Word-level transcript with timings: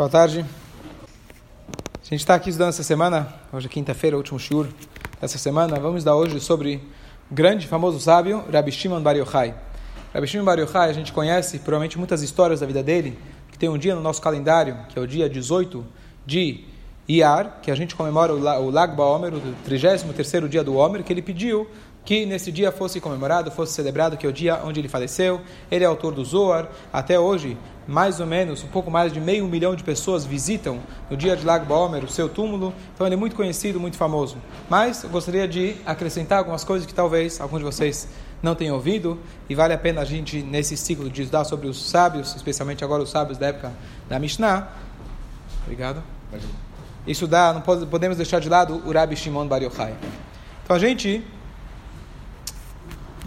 Boa 0.00 0.08
tarde. 0.08 0.46
A 2.00 2.04
gente 2.04 2.20
está 2.20 2.34
aqui 2.34 2.48
estudando 2.48 2.70
essa 2.70 2.82
semana, 2.82 3.34
hoje 3.52 3.66
é 3.66 3.68
quinta-feira, 3.68 4.16
último 4.16 4.40
shiur 4.40 4.66
dessa 5.20 5.36
semana. 5.36 5.78
Vamos 5.78 6.02
dar 6.02 6.16
hoje 6.16 6.40
sobre 6.40 6.76
o 7.30 7.34
grande, 7.34 7.66
famoso 7.66 8.00
sábio, 8.00 8.42
Rabi 8.50 8.72
Shimon 8.72 9.02
Bar 9.02 9.14
Yochai. 9.14 9.54
Shimon 10.26 10.44
Bar 10.46 10.58
Yochai, 10.58 10.88
a 10.88 10.92
gente 10.94 11.12
conhece 11.12 11.58
provavelmente 11.58 11.98
muitas 11.98 12.22
histórias 12.22 12.60
da 12.60 12.66
vida 12.66 12.82
dele, 12.82 13.18
que 13.52 13.58
tem 13.58 13.68
um 13.68 13.76
dia 13.76 13.94
no 13.94 14.00
nosso 14.00 14.22
calendário, 14.22 14.74
que 14.88 14.98
é 14.98 15.02
o 15.02 15.06
dia 15.06 15.28
18 15.28 15.84
de 16.24 16.64
Iyar, 17.06 17.58
que 17.60 17.70
a 17.70 17.74
gente 17.74 17.94
comemora 17.94 18.32
o 18.32 18.70
Lag 18.70 18.96
Baomer, 18.96 19.34
o 19.34 19.42
33º 19.68 20.48
dia 20.48 20.64
do 20.64 20.76
Omer, 20.76 21.04
que 21.04 21.12
ele 21.12 21.20
pediu 21.20 21.68
que 22.10 22.26
nesse 22.26 22.50
dia 22.50 22.72
fosse 22.72 23.00
comemorado, 23.00 23.52
fosse 23.52 23.72
celebrado, 23.72 24.16
que 24.16 24.26
é 24.26 24.28
o 24.28 24.32
dia 24.32 24.60
onde 24.64 24.80
ele 24.80 24.88
faleceu. 24.88 25.40
Ele 25.70 25.84
é 25.84 25.86
autor 25.86 26.12
do 26.12 26.24
Zohar. 26.24 26.68
Até 26.92 27.20
hoje, 27.20 27.56
mais 27.86 28.18
ou 28.18 28.26
menos, 28.26 28.64
um 28.64 28.66
pouco 28.66 28.90
mais 28.90 29.12
de 29.12 29.20
meio 29.20 29.46
milhão 29.46 29.76
de 29.76 29.84
pessoas 29.84 30.24
visitam 30.24 30.80
no 31.08 31.16
dia 31.16 31.36
de 31.36 31.46
Lag 31.46 31.64
Baomer 31.64 32.02
o 32.02 32.08
seu 32.08 32.28
túmulo. 32.28 32.74
Então 32.92 33.06
ele 33.06 33.14
é 33.14 33.16
muito 33.16 33.36
conhecido, 33.36 33.78
muito 33.78 33.96
famoso. 33.96 34.38
Mas 34.68 35.04
eu 35.04 35.08
gostaria 35.08 35.46
de 35.46 35.76
acrescentar 35.86 36.38
algumas 36.38 36.64
coisas 36.64 36.84
que 36.84 36.92
talvez 36.92 37.40
alguns 37.40 37.58
de 37.58 37.64
vocês 37.64 38.08
não 38.42 38.56
tenham 38.56 38.74
ouvido 38.74 39.16
e 39.48 39.54
vale 39.54 39.72
a 39.72 39.78
pena 39.78 40.00
a 40.00 40.04
gente, 40.04 40.42
nesse 40.42 40.76
ciclo 40.76 41.08
de 41.08 41.22
estudar 41.22 41.44
sobre 41.44 41.68
os 41.68 41.90
sábios, 41.90 42.34
especialmente 42.34 42.82
agora 42.82 43.04
os 43.04 43.10
sábios 43.10 43.38
da 43.38 43.46
época 43.46 43.72
da 44.08 44.18
Mishnah. 44.18 44.68
Obrigado. 45.62 46.02
Isso 47.06 47.28
dá, 47.28 47.54
não 47.54 47.60
podemos 47.60 48.16
deixar 48.16 48.40
de 48.40 48.48
lado 48.48 48.82
o 48.84 48.90
Rabi 48.90 49.14
Shimon 49.14 49.46
Bar 49.46 49.62
Yochai. 49.62 49.94
Então 50.64 50.74
a 50.74 50.80
gente 50.80 51.24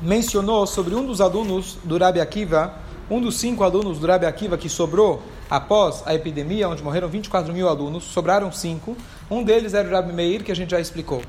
mencionou 0.01 0.65
sobre 0.65 0.95
um 0.95 1.05
dos 1.05 1.21
alunos 1.21 1.77
do 1.83 1.97
Rabi 1.97 2.19
Akiva, 2.19 2.73
um 3.09 3.21
dos 3.21 3.37
cinco 3.37 3.63
alunos 3.63 3.99
do 3.99 4.07
Rabi 4.07 4.25
Akiva 4.25 4.57
que 4.57 4.69
sobrou 4.69 5.21
após 5.49 6.01
a 6.05 6.15
epidemia, 6.15 6.67
onde 6.67 6.81
morreram 6.81 7.07
24 7.07 7.53
mil 7.53 7.67
alunos, 7.67 8.03
sobraram 8.03 8.51
cinco. 8.51 8.97
Um 9.29 9.43
deles 9.43 9.73
era 9.73 9.87
o 9.87 9.91
Rabi 9.91 10.13
Meir, 10.13 10.43
que 10.43 10.51
a 10.51 10.55
gente 10.55 10.71
já 10.71 10.79
explicou. 10.79 11.21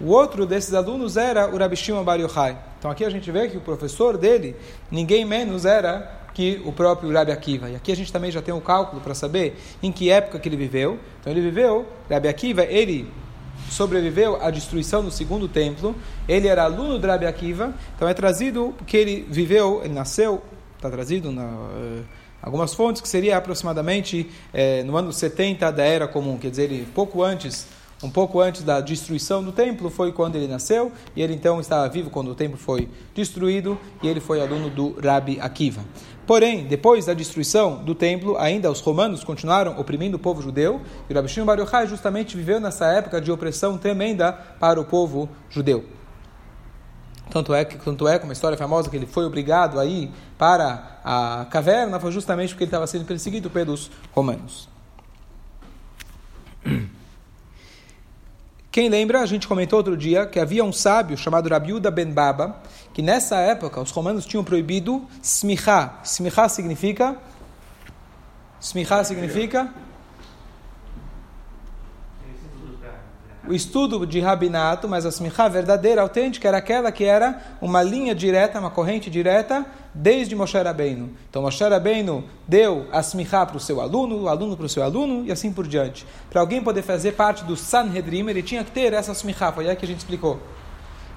O 0.00 0.10
outro 0.10 0.46
desses 0.46 0.74
alunos 0.74 1.16
era 1.16 1.52
o 1.52 1.58
Rabi 1.58 1.76
Shimon 1.76 2.04
Bar 2.04 2.20
Yochai. 2.20 2.56
Então 2.78 2.90
aqui 2.90 3.04
a 3.04 3.10
gente 3.10 3.30
vê 3.32 3.48
que 3.48 3.56
o 3.56 3.60
professor 3.60 4.16
dele, 4.16 4.54
ninguém 4.90 5.24
menos 5.24 5.64
era 5.64 6.18
que 6.32 6.62
o 6.64 6.72
próprio 6.72 7.12
Rabi 7.12 7.32
Akiva. 7.32 7.68
E 7.68 7.74
aqui 7.74 7.90
a 7.90 7.96
gente 7.96 8.12
também 8.12 8.30
já 8.30 8.40
tem 8.40 8.54
um 8.54 8.60
cálculo 8.60 9.02
para 9.02 9.12
saber 9.12 9.58
em 9.82 9.90
que 9.90 10.08
época 10.08 10.38
que 10.38 10.48
ele 10.48 10.56
viveu. 10.56 10.98
Então 11.20 11.32
ele 11.32 11.40
viveu, 11.40 11.84
Rabi 12.08 12.28
Akiva, 12.28 12.62
ele 12.62 13.10
sobreviveu 13.70 14.42
à 14.42 14.50
destruição 14.50 15.04
do 15.04 15.10
segundo 15.10 15.48
templo. 15.48 15.94
Ele 16.28 16.48
era 16.48 16.64
aluno 16.64 16.98
de 16.98 17.06
Rabi 17.06 17.26
Akiva, 17.26 17.74
então 17.94 18.08
é 18.08 18.14
trazido 18.14 18.74
que 18.86 18.96
ele 18.96 19.26
viveu, 19.30 19.80
ele 19.84 19.94
nasceu, 19.94 20.42
está 20.76 20.90
trazido 20.90 21.30
na 21.30 21.44
uh, 21.44 22.04
algumas 22.42 22.74
fontes 22.74 23.00
que 23.02 23.08
seria 23.08 23.36
aproximadamente 23.36 24.30
uh, 24.52 24.84
no 24.84 24.96
ano 24.96 25.12
70 25.12 25.70
da 25.72 25.84
era 25.84 26.08
comum, 26.08 26.38
quer 26.38 26.50
dizer, 26.50 26.64
ele 26.64 26.86
pouco 26.94 27.22
antes 27.22 27.66
um 28.02 28.10
pouco 28.10 28.40
antes 28.40 28.62
da 28.62 28.80
destruição 28.80 29.42
do 29.42 29.50
templo 29.50 29.90
foi 29.90 30.12
quando 30.12 30.36
ele 30.36 30.46
nasceu 30.46 30.92
e 31.16 31.22
ele 31.22 31.34
então 31.34 31.60
estava 31.60 31.88
vivo 31.88 32.10
quando 32.10 32.30
o 32.30 32.34
templo 32.34 32.56
foi 32.56 32.88
destruído 33.14 33.78
e 34.02 34.08
ele 34.08 34.20
foi 34.20 34.40
aluno 34.40 34.70
do 34.70 34.96
Rabi 35.00 35.40
Akiva. 35.40 35.82
Porém, 36.24 36.66
depois 36.66 37.06
da 37.06 37.14
destruição 37.14 37.82
do 37.82 37.94
templo, 37.94 38.36
ainda 38.36 38.70
os 38.70 38.80
romanos 38.80 39.24
continuaram 39.24 39.80
oprimindo 39.80 40.18
o 40.18 40.20
povo 40.20 40.42
judeu, 40.42 40.82
e 41.08 41.12
o 41.12 41.16
Rabi 41.16 41.26
Shimon 41.26 41.46
Bar 41.46 41.58
Yochai 41.58 41.86
justamente 41.86 42.36
viveu 42.36 42.60
nessa 42.60 42.86
época 42.86 43.18
de 43.18 43.32
opressão 43.32 43.78
tremenda 43.78 44.32
para 44.32 44.78
o 44.78 44.84
povo 44.84 45.28
judeu. 45.48 45.86
Tanto 47.30 47.54
é, 47.54 47.64
que, 47.64 47.78
tanto 47.78 48.06
é 48.06 48.18
como 48.18 48.30
a 48.30 48.34
história 48.34 48.58
famosa 48.58 48.90
que 48.90 48.96
ele 48.96 49.06
foi 49.06 49.24
obrigado 49.24 49.80
a 49.80 49.86
ir 49.86 50.10
para 50.36 51.00
a 51.02 51.46
caverna, 51.50 51.98
foi 51.98 52.12
justamente 52.12 52.50
porque 52.50 52.64
ele 52.64 52.68
estava 52.68 52.86
sendo 52.86 53.06
perseguido 53.06 53.48
pelos 53.48 53.90
romanos. 54.14 54.68
Quem 58.70 58.88
lembra, 58.88 59.20
a 59.20 59.26
gente 59.26 59.48
comentou 59.48 59.78
outro 59.78 59.96
dia 59.96 60.26
que 60.26 60.38
havia 60.38 60.62
um 60.62 60.72
sábio 60.72 61.16
chamado 61.16 61.48
Rabiuda 61.48 61.90
ben 61.90 62.12
Baba, 62.12 62.60
que 62.92 63.00
nessa 63.00 63.36
época 63.36 63.80
os 63.80 63.90
romanos 63.90 64.26
tinham 64.26 64.44
proibido 64.44 65.06
smicha. 65.22 65.92
Smicha 66.04 66.48
significa? 66.48 67.16
Smicha 68.60 69.04
significa? 69.04 69.72
o 73.48 73.54
estudo 73.54 74.06
de 74.06 74.20
rabinato, 74.20 74.86
mas 74.86 75.06
a 75.06 75.08
smicha 75.08 75.48
verdadeira, 75.48 76.02
autêntica, 76.02 76.46
era 76.46 76.58
aquela 76.58 76.92
que 76.92 77.04
era 77.04 77.40
uma 77.62 77.82
linha 77.82 78.14
direta, 78.14 78.60
uma 78.60 78.70
corrente 78.70 79.08
direta, 79.08 79.64
desde 79.98 80.36
Moshe 80.36 80.56
Rabbeinu. 80.56 81.10
Então 81.28 81.42
Moshe 81.42 81.62
Rabbeinu 81.62 82.24
deu 82.46 82.86
a 82.92 83.00
smicha 83.00 83.44
para 83.44 83.56
o 83.56 83.60
seu 83.60 83.80
aluno, 83.80 84.22
o 84.22 84.28
aluno 84.28 84.56
para 84.56 84.66
o 84.66 84.68
seu 84.68 84.82
aluno, 84.82 85.26
e 85.26 85.32
assim 85.32 85.52
por 85.52 85.66
diante. 85.66 86.06
Para 86.30 86.40
alguém 86.40 86.62
poder 86.62 86.82
fazer 86.82 87.12
parte 87.12 87.44
do 87.44 87.56
Sanhedrin, 87.56 88.28
ele 88.28 88.42
tinha 88.42 88.62
que 88.62 88.70
ter 88.70 88.92
essa 88.92 89.12
smicha, 89.12 89.50
foi 89.52 89.68
aí 89.68 89.74
que 89.74 89.84
a 89.84 89.88
gente 89.88 89.98
explicou. 89.98 90.38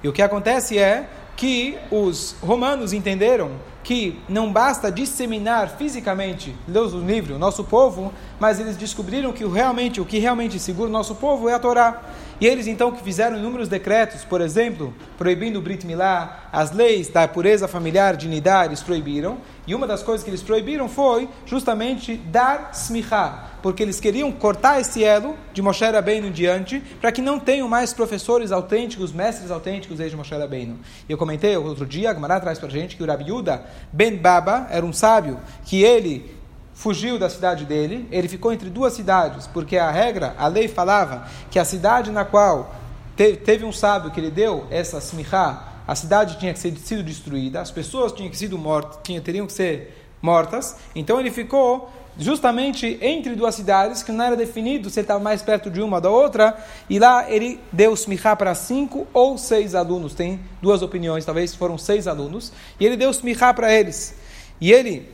E 0.02 0.08
o 0.08 0.12
que 0.12 0.20
acontece 0.20 0.78
é 0.78 1.08
que 1.36 1.78
os 1.90 2.34
romanos 2.42 2.92
entenderam 2.92 3.52
que 3.82 4.18
não 4.28 4.52
basta 4.52 4.90
disseminar 4.90 5.76
fisicamente 5.76 6.54
Deus 6.66 6.92
o 6.92 7.00
livre, 7.00 7.32
o 7.32 7.38
nosso 7.38 7.64
povo, 7.64 8.12
mas 8.38 8.60
eles 8.60 8.76
descobriram 8.76 9.32
que 9.32 9.44
realmente 9.44 10.00
o 10.00 10.04
que 10.04 10.18
realmente 10.18 10.58
segura 10.58 10.88
o 10.88 10.92
nosso 10.92 11.14
povo 11.14 11.48
é 11.48 11.54
a 11.54 11.58
Torá. 11.58 12.00
E 12.40 12.46
eles 12.46 12.66
então 12.66 12.90
que 12.90 13.00
fizeram 13.02 13.38
inúmeros 13.38 13.68
decretos, 13.68 14.24
por 14.24 14.40
exemplo, 14.40 14.92
proibindo 15.16 15.60
o 15.60 15.62
Brit 15.62 15.86
Milá, 15.86 16.48
as 16.52 16.72
leis 16.72 17.06
da 17.06 17.28
pureza 17.28 17.68
familiar 17.68 18.16
de 18.16 18.26
Nidar, 18.26 18.66
eles 18.66 18.82
proibiram. 18.82 19.38
E 19.64 19.76
uma 19.76 19.86
das 19.86 20.02
coisas 20.02 20.24
que 20.24 20.30
eles 20.30 20.42
proibiram 20.42 20.88
foi 20.88 21.28
justamente 21.46 22.16
dar 22.16 22.70
smicha, 22.74 23.44
porque 23.62 23.80
eles 23.80 24.00
queriam 24.00 24.32
cortar 24.32 24.80
esse 24.80 25.04
elo 25.04 25.36
de 25.52 25.62
Moshe 25.62 25.84
Rabbeinu 25.84 26.26
em 26.26 26.32
diante, 26.32 26.80
para 27.00 27.12
que 27.12 27.22
não 27.22 27.38
tenham 27.38 27.68
mais 27.68 27.92
professores 27.92 28.50
autênticos, 28.50 29.12
mestres 29.12 29.52
autênticos 29.52 29.98
desde 29.98 30.16
Moshe 30.16 30.34
Rabbeinu. 30.34 30.80
E 31.08 31.12
eu 31.12 31.16
comentei 31.16 31.56
outro 31.56 31.86
dia, 31.86 32.10
a 32.10 32.14
Gemara 32.14 32.40
traz 32.40 32.58
para 32.58 32.68
gente 32.68 32.96
que 32.96 33.04
o 33.04 33.06
Rabi 33.06 33.30
Yuda 33.30 33.64
ben 33.92 34.16
Baba 34.16 34.66
era 34.70 34.84
um 34.84 34.92
sábio 34.92 35.38
que 35.64 35.82
ele 35.82 36.36
fugiu 36.74 37.18
da 37.18 37.30
cidade 37.30 37.64
dele, 37.64 38.08
ele 38.10 38.28
ficou 38.28 38.52
entre 38.52 38.68
duas 38.68 38.92
cidades, 38.92 39.46
porque 39.46 39.76
a 39.76 39.90
regra, 39.90 40.34
a 40.38 40.48
lei 40.48 40.66
falava 40.66 41.28
que 41.50 41.58
a 41.58 41.64
cidade 41.64 42.10
na 42.10 42.24
qual 42.24 42.74
te, 43.16 43.36
teve 43.36 43.64
um 43.64 43.72
sábio 43.72 44.10
que 44.10 44.18
ele 44.18 44.30
deu 44.30 44.66
essa 44.70 44.98
smichá, 44.98 45.68
a 45.86 45.94
cidade 45.94 46.38
tinha 46.38 46.52
que 46.52 46.58
ser 46.58 46.76
sido 46.78 47.02
destruída, 47.02 47.60
as 47.60 47.70
pessoas 47.70 48.12
tinham 48.12 48.30
que 48.30 48.36
sido 48.36 48.56
mortas, 48.56 48.98
tinha, 49.02 49.20
teriam 49.20 49.46
que 49.46 49.52
ser 49.52 50.02
mortas. 50.22 50.76
Então 50.94 51.18
ele 51.18 51.30
ficou 51.30 51.90
justamente 52.18 52.98
entre 53.00 53.34
duas 53.34 53.54
cidades 53.54 54.02
que 54.02 54.12
não 54.12 54.24
era 54.24 54.36
definido 54.36 54.90
se 54.90 55.00
ele 55.00 55.04
estava 55.04 55.20
mais 55.20 55.42
perto 55.42 55.70
de 55.70 55.80
uma 55.80 55.96
ou 55.96 56.00
da 56.00 56.10
outra, 56.10 56.56
e 56.88 56.98
lá 56.98 57.30
ele 57.30 57.58
deu 57.72 57.94
smichá 57.94 58.36
para 58.36 58.54
cinco 58.54 59.06
ou 59.12 59.38
seis 59.38 59.74
alunos, 59.74 60.14
tem 60.14 60.40
duas 60.60 60.82
opiniões, 60.82 61.24
talvez 61.24 61.54
foram 61.54 61.78
seis 61.78 62.06
alunos, 62.06 62.52
e 62.78 62.86
ele 62.86 62.96
deu 62.96 63.10
smichá 63.10 63.52
para 63.54 63.72
eles. 63.72 64.14
E 64.60 64.72
ele 64.72 65.08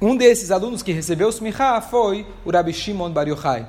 um 0.00 0.16
desses 0.16 0.50
alunos 0.50 0.82
que 0.82 0.92
recebeu 0.92 1.30
smichá 1.30 1.80
foi 1.80 2.26
o 2.44 2.50
Rabi 2.50 2.72
Shimon 2.72 3.10
Bar 3.10 3.26
Yochai. 3.26 3.66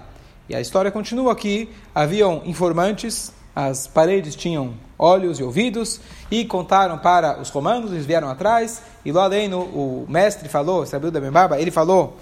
E 0.49 0.55
a 0.55 0.59
história 0.59 0.91
continua 0.91 1.31
aqui. 1.31 1.69
Haviam 1.93 2.41
informantes, 2.45 3.31
as 3.55 3.87
paredes 3.87 4.35
tinham 4.35 4.73
olhos 4.99 5.39
e 5.39 5.43
ouvidos, 5.43 6.01
e 6.29 6.45
contaram 6.45 6.97
para 6.97 7.39
os 7.39 7.49
romanos, 7.49 7.91
eles 7.91 8.05
vieram 8.05 8.29
atrás, 8.29 8.81
e 9.03 9.11
lá 9.11 9.23
além 9.23 9.53
o 9.53 10.05
mestre 10.09 10.49
falou, 10.49 10.85
Sabiu 10.85 11.11
da 11.11 11.19
Bembaba, 11.19 11.59
ele 11.59 11.71
falou 11.71 12.17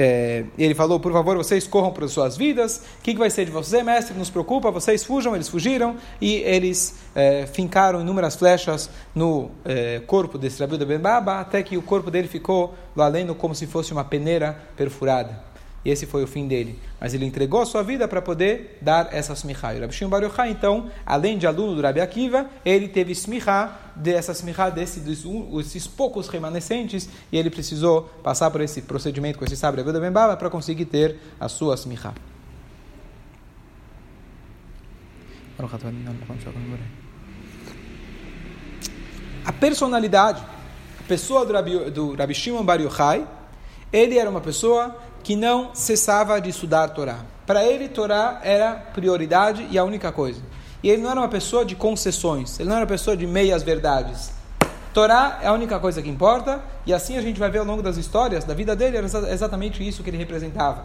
é, 0.00 0.44
ele 0.56 0.76
falou, 0.76 1.00
por 1.00 1.12
favor, 1.12 1.36
vocês 1.36 1.66
corram 1.66 1.90
para 1.90 2.04
as 2.04 2.12
suas 2.12 2.36
vidas. 2.36 2.76
O 3.00 3.02
que, 3.02 3.14
que 3.14 3.18
vai 3.18 3.30
ser 3.30 3.44
de 3.46 3.50
você, 3.50 3.82
mestre? 3.82 4.16
Nos 4.16 4.30
preocupa, 4.30 4.70
vocês 4.70 5.02
fujam. 5.02 5.34
Eles 5.34 5.48
fugiram 5.48 5.96
e 6.20 6.36
eles 6.36 6.94
é, 7.16 7.46
fincaram 7.46 8.00
inúmeras 8.00 8.36
flechas 8.36 8.88
no 9.12 9.50
é, 9.64 10.00
corpo 10.06 10.38
desse 10.38 10.60
Rabi 10.60 10.84
Ben 10.84 11.00
Baba, 11.00 11.40
até 11.40 11.64
que 11.64 11.76
o 11.76 11.82
corpo 11.82 12.12
dele 12.12 12.28
ficou 12.28 12.74
lá 12.94 13.06
além 13.06 13.26
como 13.34 13.56
se 13.56 13.66
fosse 13.66 13.90
uma 13.90 14.04
peneira 14.04 14.56
perfurada. 14.76 15.42
E 15.84 15.90
esse 15.90 16.06
foi 16.06 16.24
o 16.24 16.26
fim 16.26 16.48
dele. 16.48 16.78
Mas 17.00 17.14
ele 17.14 17.24
entregou 17.24 17.62
a 17.62 17.66
sua 17.66 17.82
vida 17.82 18.08
para 18.08 18.20
poder 18.20 18.78
dar 18.82 19.08
essa 19.12 19.32
smichá. 19.32 19.74
E 19.74 19.78
o 19.78 19.80
Rabi 19.80 20.04
Bar 20.06 20.22
Yochai, 20.22 20.50
então, 20.50 20.90
além 21.06 21.38
de 21.38 21.46
aluno 21.46 21.76
do 21.76 21.82
Rabi 21.82 22.00
Akiva, 22.00 22.50
ele 22.64 22.88
teve 22.88 23.12
smichá, 23.12 23.92
dessa 23.94 24.32
smichá 24.32 24.70
desses, 24.70 25.02
desses 25.02 25.86
poucos 25.86 26.28
remanescentes, 26.28 27.08
e 27.30 27.38
ele 27.38 27.50
precisou 27.50 28.02
passar 28.22 28.50
por 28.50 28.60
esse 28.60 28.82
procedimento 28.82 29.38
com 29.38 29.44
esse 29.44 29.56
sábio 29.56 29.84
Rabi 29.84 30.00
Ben 30.00 30.10
Baba 30.10 30.36
para 30.36 30.50
conseguir 30.50 30.84
ter 30.86 31.16
a 31.40 31.48
sua 31.48 31.74
smichá. 31.74 32.12
A 39.44 39.52
personalidade, 39.52 40.42
a 41.00 41.02
pessoa 41.08 41.44
do 41.46 41.52
Rabi, 41.52 41.90
do 41.90 42.34
Shimon 42.34 42.64
Bar 42.64 42.80
Yochai, 42.80 43.26
ele 43.92 44.18
era 44.18 44.28
uma 44.28 44.40
pessoa 44.40 44.96
que 45.22 45.36
não 45.36 45.74
cessava 45.74 46.40
de 46.40 46.50
estudar 46.50 46.88
Torá. 46.88 47.18
Para 47.46 47.64
ele, 47.64 47.88
Torá 47.88 48.40
era 48.42 48.72
prioridade 48.74 49.66
e 49.70 49.78
a 49.78 49.84
única 49.84 50.12
coisa. 50.12 50.40
E 50.82 50.88
ele 50.88 51.02
não 51.02 51.10
era 51.10 51.20
uma 51.20 51.28
pessoa 51.28 51.64
de 51.64 51.74
concessões, 51.74 52.60
ele 52.60 52.68
não 52.68 52.76
era 52.76 52.84
uma 52.84 52.88
pessoa 52.88 53.16
de 53.16 53.26
meias 53.26 53.62
verdades. 53.62 54.32
Torá 54.94 55.38
é 55.42 55.46
a 55.46 55.52
única 55.52 55.78
coisa 55.78 56.00
que 56.02 56.08
importa, 56.08 56.62
e 56.86 56.92
assim 56.92 57.16
a 57.16 57.22
gente 57.22 57.38
vai 57.38 57.50
ver 57.50 57.58
ao 57.58 57.64
longo 57.64 57.82
das 57.82 57.96
histórias 57.96 58.44
da 58.44 58.54
vida 58.54 58.74
dele, 58.74 58.96
era 58.96 59.06
exatamente 59.06 59.86
isso 59.86 60.02
que 60.02 60.10
ele 60.10 60.16
representava. 60.16 60.84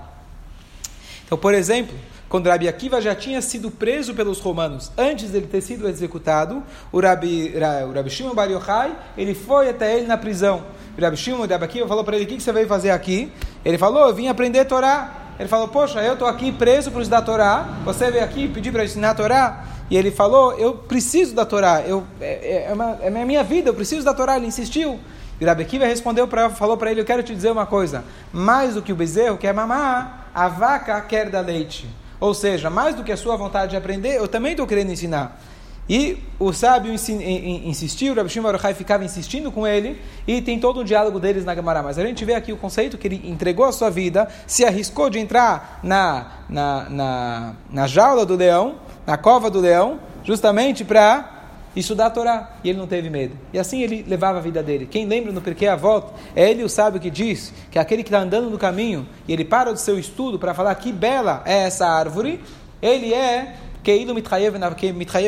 Então, 1.26 1.38
por 1.38 1.54
exemplo, 1.54 1.96
quando 2.34 2.48
Rabi 2.48 2.68
Akiva 2.68 3.00
já 3.00 3.14
tinha 3.14 3.42
sido 3.42 3.70
preso 3.70 4.16
pelos 4.16 4.40
romanos, 4.40 4.92
antes 4.98 5.30
dele 5.30 5.46
ter 5.46 5.62
sido 5.62 5.88
executado, 5.88 6.64
o 6.92 7.00
Rabi, 7.00 7.54
o 7.88 7.94
Rabi 7.94 8.10
Shimon 8.10 8.34
Bar 8.34 8.50
Yochai, 8.50 8.96
ele 9.16 9.36
foi 9.36 9.70
até 9.70 9.96
ele 9.96 10.08
na 10.08 10.18
prisão. 10.18 10.64
O 10.98 11.02
Rabi 11.02 11.16
Shimon, 11.16 11.46
Rabi 11.46 11.66
Akiva 11.66 11.88
falou 11.88 12.04
para 12.04 12.16
ele, 12.16 12.26
o 12.26 12.28
que, 12.28 12.38
que 12.38 12.42
você 12.42 12.52
veio 12.52 12.68
fazer 12.68 12.90
aqui? 12.90 13.32
Ele 13.64 13.78
falou, 13.78 14.08
eu 14.08 14.16
vim 14.16 14.30
aprender 14.30 14.66
Torá. 14.66 15.36
Ele 15.40 15.48
falou, 15.48 15.68
poxa, 15.68 16.02
eu 16.02 16.14
estou 16.14 16.28
aqui 16.28 16.52
preso 16.52 16.92
por 16.92 17.02
estudar 17.02 17.22
Torá, 17.22 17.70
você 17.86 18.10
veio 18.10 18.24
aqui 18.24 18.48
pedir 18.48 18.72
para 18.72 18.84
ensinar 18.84 19.12
a 19.12 19.16
Torá? 19.16 19.66
E 19.90 19.96
ele 19.96 20.10
falou, 20.10 20.54
eu 20.54 20.74
preciso 20.74 21.36
da 21.36 21.46
Torá, 21.46 21.84
eu, 21.86 22.04
é, 22.20 22.66
é, 22.68 22.74
uma, 22.74 22.98
é 23.00 23.10
a 23.10 23.26
minha 23.26 23.44
vida, 23.44 23.70
eu 23.70 23.76
preciso 23.76 24.04
da 24.04 24.14
Torá. 24.14 24.38
Ele 24.38 24.48
insistiu. 24.48 25.00
E 25.40 25.46
Rabi 25.46 25.62
Akiva 25.62 25.86
respondeu 25.86 26.28
para 26.28 26.50
falou 26.50 26.78
para 26.78 26.90
ele, 26.90 27.02
eu 27.02 27.06
quero 27.06 27.22
te 27.22 27.36
dizer 27.36 27.52
uma 27.52 27.68
coisa, 27.68 28.04
mais 28.32 28.74
do 28.74 28.82
que 28.82 28.92
o 28.92 28.96
bezerro 28.96 29.38
quer 29.38 29.54
mamar, 29.54 30.23
a 30.34 30.48
vaca 30.48 31.00
quer 31.02 31.30
dar 31.30 31.42
leite. 31.42 31.88
Ou 32.20 32.34
seja, 32.34 32.70
mais 32.70 32.96
do 32.96 33.04
que 33.04 33.12
a 33.12 33.18
sua 33.18 33.36
vontade 33.36 33.72
de 33.72 33.78
aprender, 33.78 34.18
eu 34.18 34.28
também 34.28 34.52
estou 34.52 34.66
querendo 34.66 34.92
ensinar. 34.92 35.40
E 35.90 36.18
o 36.40 36.54
sábio 36.54 36.94
insistiu, 36.94 38.14
o 38.14 38.30
Shimon 38.30 38.46
Baruchai 38.46 38.74
ficava 38.74 39.04
insistindo 39.04 39.52
com 39.52 39.68
ele, 39.68 40.02
e 40.26 40.42
tem 40.42 40.58
todo 40.58 40.80
um 40.80 40.84
diálogo 40.84 41.20
deles 41.20 41.44
na 41.44 41.54
Gemara. 41.54 41.84
Mas 41.84 42.00
a 42.00 42.06
gente 42.06 42.24
vê 42.24 42.34
aqui 42.34 42.54
o 42.54 42.58
conceito 42.58 42.98
que 42.98 43.08
ele 43.08 43.22
entregou 43.26 43.66
a 43.66 43.72
sua 43.74 43.90
vida, 43.90 44.30
se 44.48 44.64
arriscou 44.64 45.10
de 45.10 45.20
entrar 45.20 45.82
na, 45.84 46.28
na, 46.48 46.90
na, 46.90 47.54
na 47.70 47.88
jaula 47.88 48.26
do 48.26 48.38
leão, 48.38 48.76
na 49.06 49.18
cova 49.18 49.50
do 49.50 49.60
leão, 49.60 50.00
justamente 50.24 50.86
para 50.86 51.43
estudar 51.76 52.08
a 52.08 52.10
Torá. 52.10 52.54
E 52.64 52.70
ele 52.70 52.78
não 52.78 52.88
teve 52.88 53.10
medo. 53.10 53.36
E 53.52 53.60
assim 53.60 53.82
ele 53.82 54.04
levava 54.08 54.40
a 54.40 54.42
vida 54.42 54.62
dele. 54.62 54.86
Quem 54.86 55.06
lembra 55.06 55.32
no 55.32 55.42
Porquê 55.42 55.68
a 55.68 55.76
volta, 55.76 56.14
é 56.36 56.50
ele 56.50 56.64
o 56.64 56.70
sábio 56.70 57.00
que 57.00 57.10
diz 57.10 57.54
que 57.72 57.80
aquele 57.80 58.04
que 58.04 58.10
está 58.10 58.20
andando 58.20 58.50
no 58.50 58.58
caminho 58.58 59.08
e 59.28 59.34
ele 59.34 59.46
para 59.46 59.72
do 59.72 59.80
seu 59.80 59.98
estudo 59.98 60.40
para 60.40 60.54
falar 60.54 60.74
que 60.76 60.92
bela 60.92 61.42
é 61.46 61.64
essa 61.64 61.88
árvore, 61.88 62.40
ele 62.82 63.14
é 63.14 63.56
Keilu 63.84 64.14
mitchayev 64.16 64.58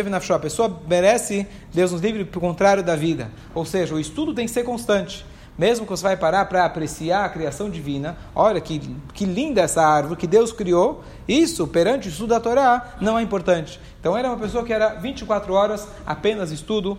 nafsho. 0.10 0.34
A 0.34 0.40
pessoa 0.40 0.82
merece, 0.88 1.46
Deus 1.74 1.92
nos 1.92 2.02
livre, 2.02 2.24
o 2.24 2.40
contrário 2.40 2.82
da 2.82 2.96
vida. 2.96 3.30
Ou 3.54 3.66
seja, 3.66 3.94
o 3.94 4.00
estudo 4.00 4.34
tem 4.34 4.46
que 4.46 4.52
ser 4.52 4.64
constante. 4.64 5.26
Mesmo 5.58 5.86
que 5.86 5.92
você 5.92 6.04
vai 6.04 6.18
parar 6.18 6.46
para 6.46 6.66
apreciar 6.66 7.24
a 7.24 7.30
criação 7.30 7.70
divina, 7.70 8.18
olha 8.36 8.60
que, 8.60 8.80
que 9.14 9.26
linda 9.26 9.62
essa 9.62 9.82
árvore 9.82 10.20
que 10.20 10.28
Deus 10.28 10.52
criou, 10.52 11.04
isso, 11.28 11.66
perante 11.66 12.10
o 12.10 12.12
estudo 12.12 12.30
da 12.30 12.40
Torá, 12.40 12.96
não 13.00 13.18
é 13.18 13.22
importante. 13.22 13.80
Então 14.00 14.18
era 14.18 14.28
uma 14.28 14.38
pessoa 14.38 14.66
que 14.66 14.74
era 14.74 14.96
24 14.96 15.54
horas 15.54 15.88
apenas 16.06 16.52
estudo, 16.52 16.98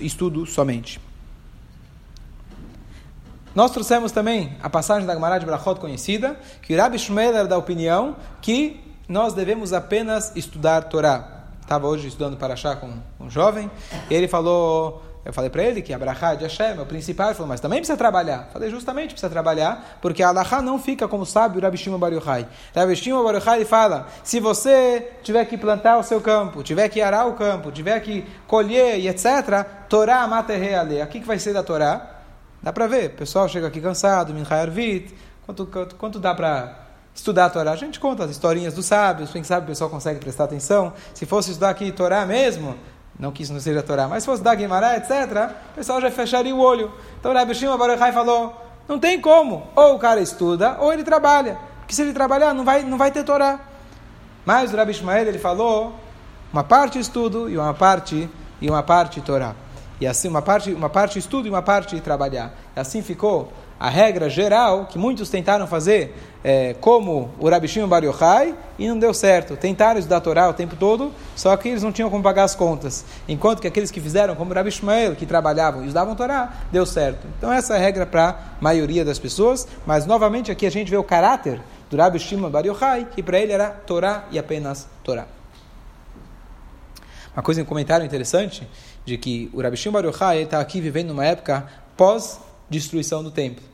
estudo 0.00 0.46
somente. 0.46 1.00
Nós 3.54 3.70
trouxemos 3.70 4.12
também 4.12 4.56
a 4.62 4.70
passagem 4.70 5.06
da 5.06 5.12
Gemara 5.12 5.38
de 5.38 5.44
Brachot 5.44 5.78
conhecida, 5.78 6.38
que 6.62 6.74
Rabbi 6.74 6.98
Shmuel 6.98 7.36
era 7.36 7.48
da 7.48 7.58
opinião 7.58 8.16
que 8.40 8.80
nós 9.06 9.34
devemos 9.34 9.72
apenas 9.72 10.34
estudar 10.34 10.84
Torá. 10.84 11.42
Estava 11.60 11.86
hoje 11.86 12.08
estudando 12.08 12.36
para 12.36 12.54
achar 12.54 12.76
com 12.76 12.90
um 13.20 13.28
jovem, 13.28 13.70
e 14.08 14.14
ele 14.14 14.26
falou, 14.26 15.02
eu 15.24 15.32
falei 15.32 15.48
para 15.48 15.62
ele 15.62 15.80
que 15.82 15.94
a 15.94 15.98
Brachá 15.98 16.34
de 16.34 16.42
Hashem 16.42 16.78
é 16.78 16.80
o 16.80 16.86
principal, 16.86 17.28
ele 17.28 17.34
falou, 17.34 17.48
mas 17.48 17.60
também 17.60 17.78
precisa 17.78 17.96
trabalhar. 17.96 18.46
Eu 18.48 18.52
falei, 18.52 18.70
justamente 18.70 19.10
precisa 19.10 19.30
trabalhar, 19.30 19.98
porque 20.00 20.20
a 20.20 20.28
Alahá 20.28 20.60
não 20.60 20.80
fica 20.80 21.06
como 21.06 21.24
sabe 21.24 21.58
o 21.58 21.62
Rabi 21.62 21.78
Shimon 21.78 21.98
Bar 21.98 22.12
Yochai. 22.12 22.48
Rabi 22.74 22.96
Shimon 22.96 23.22
Bar 23.22 23.36
Yochai 23.36 23.64
fala, 23.64 24.08
se 24.24 24.40
você 24.40 25.12
tiver 25.22 25.44
que 25.44 25.56
plantar 25.56 25.96
o 25.98 26.02
seu 26.02 26.20
campo, 26.20 26.62
tiver 26.64 26.88
que 26.88 27.00
arar 27.00 27.28
o 27.28 27.34
campo, 27.34 27.70
tiver 27.70 28.00
que 28.00 28.26
colher 28.48 28.98
e 28.98 29.08
etc., 29.08 29.64
Torá 29.88 30.26
materre 30.26 30.74
ale. 30.74 31.00
Aqui 31.00 31.20
que 31.20 31.26
vai 31.26 31.38
ser 31.38 31.52
da 31.52 31.62
Torá? 31.62 32.18
Dá 32.60 32.72
para 32.72 32.88
ver, 32.88 33.10
o 33.10 33.16
pessoal 33.16 33.48
chega 33.48 33.68
aqui 33.68 33.80
cansado, 33.80 34.34
Minchai 34.34 34.60
Arvit, 34.60 35.14
quanto, 35.46 35.66
quanto, 35.66 35.94
quanto 35.96 36.18
dá 36.18 36.34
para 36.34 36.78
estudar 37.14 37.46
a 37.46 37.50
Torá. 37.50 37.72
A 37.72 37.76
gente 37.76 38.00
conta 38.00 38.24
as 38.24 38.30
historinhas 38.30 38.74
dos 38.74 38.86
sábios, 38.86 39.30
quem 39.30 39.44
sabe 39.44 39.64
o 39.64 39.68
pessoal 39.68 39.90
consegue 39.90 40.18
prestar 40.18 40.44
atenção. 40.44 40.92
Se 41.14 41.26
fosse 41.26 41.50
estudar 41.50 41.70
aqui 41.70 41.92
Torá 41.92 42.24
mesmo, 42.26 42.76
não 43.18 43.30
que 43.30 43.42
isso 43.42 43.52
não 43.52 43.60
seja 43.60 43.82
Torá, 43.82 44.08
mas 44.08 44.22
se 44.22 44.26
fosse 44.26 44.40
estudar 44.40 44.54
Guimarães, 44.54 44.98
etc., 44.98 45.50
o 45.72 45.74
pessoal 45.74 46.00
já 46.00 46.10
fecharia 46.10 46.54
o 46.54 46.60
olho. 46.60 46.92
Então 47.18 47.32
Rabbi 47.32 47.54
Shimon 47.54 47.76
Baruchai 47.76 48.12
falou, 48.12 48.60
não 48.88 48.98
tem 48.98 49.20
como, 49.20 49.66
ou 49.76 49.94
o 49.94 49.98
cara 49.98 50.20
estuda, 50.20 50.76
ou 50.80 50.92
ele 50.92 51.04
trabalha. 51.04 51.58
Porque 51.80 51.94
se 51.94 52.02
ele 52.02 52.12
trabalhar, 52.12 52.52
não 52.54 52.64
vai, 52.64 52.82
não 52.82 52.98
vai 52.98 53.10
ter 53.10 53.24
Torá. 53.24 53.60
Mas 54.44 54.72
o 54.72 54.76
Rabbi 54.76 54.90
Ishmael, 54.90 55.28
ele 55.28 55.38
falou, 55.38 55.94
uma 56.52 56.64
parte 56.64 56.98
estudo 56.98 57.48
e 57.48 57.56
uma 57.56 57.74
parte, 57.74 58.28
e 58.60 58.68
uma 58.68 58.82
parte 58.82 59.20
Torá. 59.20 59.54
E 60.00 60.06
assim, 60.06 60.28
uma 60.28 60.42
parte, 60.42 60.72
uma 60.72 60.90
parte 60.90 61.18
estudo 61.18 61.46
e 61.46 61.50
uma 61.50 61.62
parte 61.62 62.00
trabalhar. 62.00 62.52
E 62.74 62.80
assim 62.80 63.02
ficou 63.02 63.52
a 63.82 63.88
regra 63.88 64.30
geral 64.30 64.86
que 64.86 64.96
muitos 64.96 65.28
tentaram 65.28 65.66
fazer, 65.66 66.14
é, 66.44 66.72
como 66.80 67.32
o 67.36 67.48
Rabi 67.48 67.66
Shimon 67.66 67.88
Bar 67.88 68.04
Yochai, 68.04 68.54
e 68.78 68.86
não 68.86 68.96
deu 68.96 69.12
certo. 69.12 69.56
Tentaram 69.56 69.98
estudar 69.98 70.18
a 70.18 70.20
Torá 70.20 70.48
o 70.48 70.52
tempo 70.52 70.76
todo, 70.76 71.10
só 71.34 71.56
que 71.56 71.68
eles 71.68 71.82
não 71.82 71.90
tinham 71.90 72.08
como 72.08 72.22
pagar 72.22 72.44
as 72.44 72.54
contas. 72.54 73.04
Enquanto 73.26 73.60
que 73.60 73.66
aqueles 73.66 73.90
que 73.90 74.00
fizeram, 74.00 74.36
como 74.36 74.52
o 74.52 74.54
Rabi 74.54 74.70
Shmuel, 74.70 75.16
que 75.16 75.26
trabalhavam 75.26 75.82
e 75.82 75.86
estudavam 75.86 76.12
a 76.12 76.16
Torá, 76.16 76.52
deu 76.70 76.86
certo. 76.86 77.26
Então 77.36 77.52
essa 77.52 77.74
é 77.74 77.76
a 77.76 77.80
regra 77.80 78.06
para 78.06 78.28
a 78.28 78.36
maioria 78.60 79.04
das 79.04 79.18
pessoas, 79.18 79.66
mas 79.84 80.06
novamente 80.06 80.52
aqui 80.52 80.64
a 80.64 80.70
gente 80.70 80.88
vê 80.88 80.96
o 80.96 81.02
caráter 81.02 81.60
do 81.90 81.96
Rabi 81.96 82.20
Shimon 82.20 82.50
Bar 82.50 82.64
Yochai, 82.64 83.08
que 83.12 83.20
para 83.20 83.40
ele 83.40 83.50
era 83.50 83.68
Torá 83.68 84.26
e 84.30 84.38
apenas 84.38 84.86
Torá. 85.02 85.26
Uma 87.34 87.42
coisa, 87.42 87.60
um 87.62 87.64
comentário 87.64 88.06
interessante, 88.06 88.64
de 89.04 89.18
que 89.18 89.50
o 89.52 89.60
Rabi 89.60 89.76
Shimon 89.76 89.94
Bar 89.94 90.04
Yochai 90.04 90.42
está 90.44 90.60
aqui 90.60 90.80
vivendo 90.80 91.08
numa 91.08 91.26
época 91.26 91.66
pós-destruição 91.96 93.24
do 93.24 93.32
templo. 93.32 93.71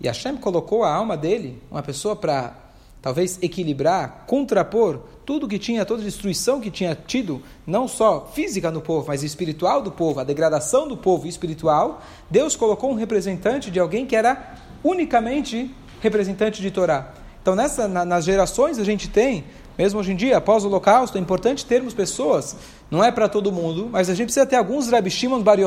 E 0.00 0.06
Hashem 0.06 0.36
colocou 0.36 0.82
a 0.82 0.92
alma 0.92 1.16
dele, 1.16 1.62
uma 1.70 1.82
pessoa 1.82 2.16
para 2.16 2.54
talvez 3.02 3.38
equilibrar, 3.42 4.24
contrapor 4.26 5.00
tudo 5.24 5.48
que 5.48 5.58
tinha, 5.58 5.84
toda 5.84 6.02
a 6.02 6.04
destruição 6.04 6.60
que 6.60 6.70
tinha 6.70 6.94
tido, 6.94 7.42
não 7.66 7.86
só 7.86 8.30
física 8.32 8.70
no 8.70 8.80
povo, 8.80 9.06
mas 9.08 9.22
espiritual 9.22 9.80
do 9.80 9.90
povo, 9.90 10.20
a 10.20 10.24
degradação 10.24 10.88
do 10.88 10.96
povo 10.96 11.26
espiritual, 11.26 12.02
Deus 12.28 12.56
colocou 12.56 12.90
um 12.90 12.94
representante 12.94 13.70
de 13.70 13.78
alguém 13.78 14.06
que 14.06 14.16
era 14.16 14.54
unicamente 14.82 15.74
representante 16.00 16.60
de 16.60 16.70
Torá. 16.70 17.12
Então, 17.40 17.54
nessa, 17.54 17.88
na, 17.88 18.04
nas 18.04 18.24
gerações 18.24 18.78
a 18.78 18.84
gente 18.84 19.08
tem, 19.08 19.44
mesmo 19.78 20.00
hoje 20.00 20.12
em 20.12 20.16
dia, 20.16 20.36
após 20.36 20.64
o 20.64 20.66
Holocausto, 20.66 21.16
é 21.16 21.20
importante 21.20 21.64
termos 21.64 21.94
pessoas, 21.94 22.56
não 22.90 23.02
é 23.02 23.10
para 23.10 23.28
todo 23.28 23.52
mundo, 23.52 23.88
mas 23.90 24.10
a 24.10 24.14
gente 24.14 24.26
precisa 24.26 24.44
ter 24.44 24.56
alguns 24.56 24.90
Rabi 24.90 25.10
Shimon 25.10 25.40
Bar 25.40 25.58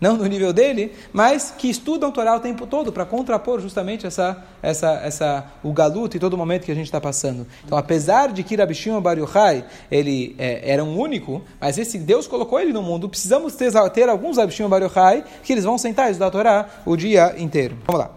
não 0.00 0.16
no 0.16 0.26
nível 0.26 0.52
dele, 0.52 0.92
mas 1.12 1.52
que 1.56 1.68
estudam 1.68 2.10
Torá 2.10 2.36
o 2.36 2.40
tempo 2.40 2.66
todo 2.66 2.92
para 2.92 3.04
contrapor 3.04 3.60
justamente 3.60 4.06
essa, 4.06 4.44
essa, 4.62 4.92
essa, 5.02 5.44
o 5.62 5.72
galuto 5.72 6.16
e 6.16 6.20
todo 6.20 6.34
o 6.34 6.36
momento 6.36 6.64
que 6.64 6.72
a 6.72 6.74
gente 6.74 6.86
está 6.86 7.00
passando. 7.00 7.46
Então, 7.64 7.76
apesar 7.76 8.32
de 8.32 8.42
que 8.42 8.56
Rabi 8.56 8.74
Shimon 8.74 9.00
Bar 9.00 9.18
Yochai, 9.18 9.64
ele 9.90 10.34
é, 10.38 10.72
era 10.72 10.84
um 10.84 10.98
único, 10.98 11.42
mas 11.60 11.78
esse 11.78 11.98
Deus 11.98 12.26
colocou 12.26 12.60
ele 12.60 12.72
no 12.72 12.82
mundo, 12.82 13.08
precisamos 13.08 13.54
ter, 13.54 13.72
ter 13.90 14.08
alguns 14.08 14.36
Rabi 14.36 14.52
Shimon 14.52 14.68
Bar 14.68 14.82
Yochai 14.82 15.24
que 15.42 15.52
eles 15.52 15.64
vão 15.64 15.76
sentar 15.78 16.08
e 16.08 16.12
estudar 16.12 16.30
Torá 16.30 16.68
o 16.86 16.96
dia 16.96 17.34
inteiro. 17.38 17.76
Vamos 17.86 18.00
lá. 18.00 18.10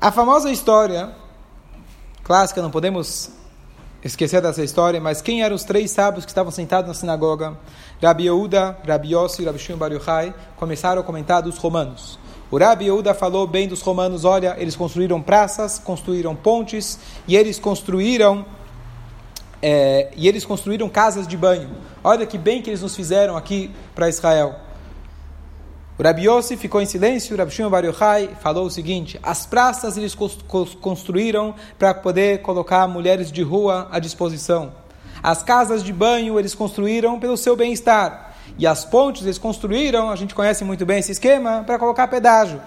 A 0.00 0.10
famosa 0.10 0.50
história 0.50 1.10
clássica, 2.22 2.62
não 2.62 2.70
podemos 2.70 3.30
esquecer 4.04 4.40
dessa 4.40 4.62
história, 4.62 5.00
mas 5.00 5.22
quem 5.22 5.42
eram 5.42 5.54
os 5.54 5.64
três 5.64 5.90
sábios 5.90 6.24
que 6.24 6.30
estavam 6.30 6.50
sentados 6.50 6.88
na 6.88 6.94
sinagoga? 6.94 7.56
Rabi 8.02 8.24
Yehuda, 8.24 8.76
Rabi 8.86 9.14
Yossi 9.14 9.42
e 9.42 9.44
Rabi 9.44 9.58
Shimon 9.58 9.78
Bar 9.78 9.92
Yochai 9.92 10.34
começaram 10.56 11.00
a 11.00 11.04
comentar 11.04 11.42
dos 11.42 11.56
romanos. 11.58 12.18
O 12.50 12.58
Rabi 12.58 12.86
Yehuda 12.86 13.14
falou 13.14 13.46
bem 13.46 13.68
dos 13.68 13.80
romanos, 13.80 14.24
olha, 14.24 14.56
eles 14.58 14.76
construíram 14.76 15.22
praças, 15.22 15.78
construíram 15.78 16.34
pontes 16.34 16.98
e 17.26 17.36
eles 17.36 17.58
construíram 17.58 18.44
é, 19.62 20.10
e 20.16 20.26
eles 20.26 20.44
construíram 20.44 20.88
casas 20.88 21.26
de 21.26 21.36
banho. 21.36 21.70
Olha 22.02 22.26
que 22.26 22.36
bem 22.36 22.60
que 22.60 22.68
eles 22.68 22.82
nos 22.82 22.96
fizeram 22.96 23.36
aqui 23.36 23.70
para 23.94 24.08
Israel. 24.08 24.56
O 26.02 26.56
ficou 26.56 26.82
em 26.82 26.84
silêncio, 26.84 27.32
o 27.32 27.38
Rabi 27.38 27.52
Shimon 27.52 27.70
Bar 27.70 27.84
Yochai 27.84 28.30
falou 28.40 28.66
o 28.66 28.70
seguinte, 28.70 29.20
as 29.22 29.46
praças 29.46 29.96
eles 29.96 30.16
construíram 30.80 31.54
para 31.78 31.94
poder 31.94 32.42
colocar 32.42 32.88
mulheres 32.88 33.30
de 33.30 33.40
rua 33.40 33.86
à 33.88 34.00
disposição. 34.00 34.72
As 35.22 35.44
casas 35.44 35.84
de 35.84 35.92
banho 35.92 36.40
eles 36.40 36.56
construíram 36.56 37.20
pelo 37.20 37.36
seu 37.36 37.54
bem-estar. 37.54 38.34
E 38.58 38.66
as 38.66 38.84
pontes 38.84 39.22
eles 39.22 39.38
construíram, 39.38 40.10
a 40.10 40.16
gente 40.16 40.34
conhece 40.34 40.64
muito 40.64 40.84
bem 40.84 40.98
esse 40.98 41.12
esquema, 41.12 41.62
para 41.64 41.78
colocar 41.78 42.08
pedágio. 42.08 42.60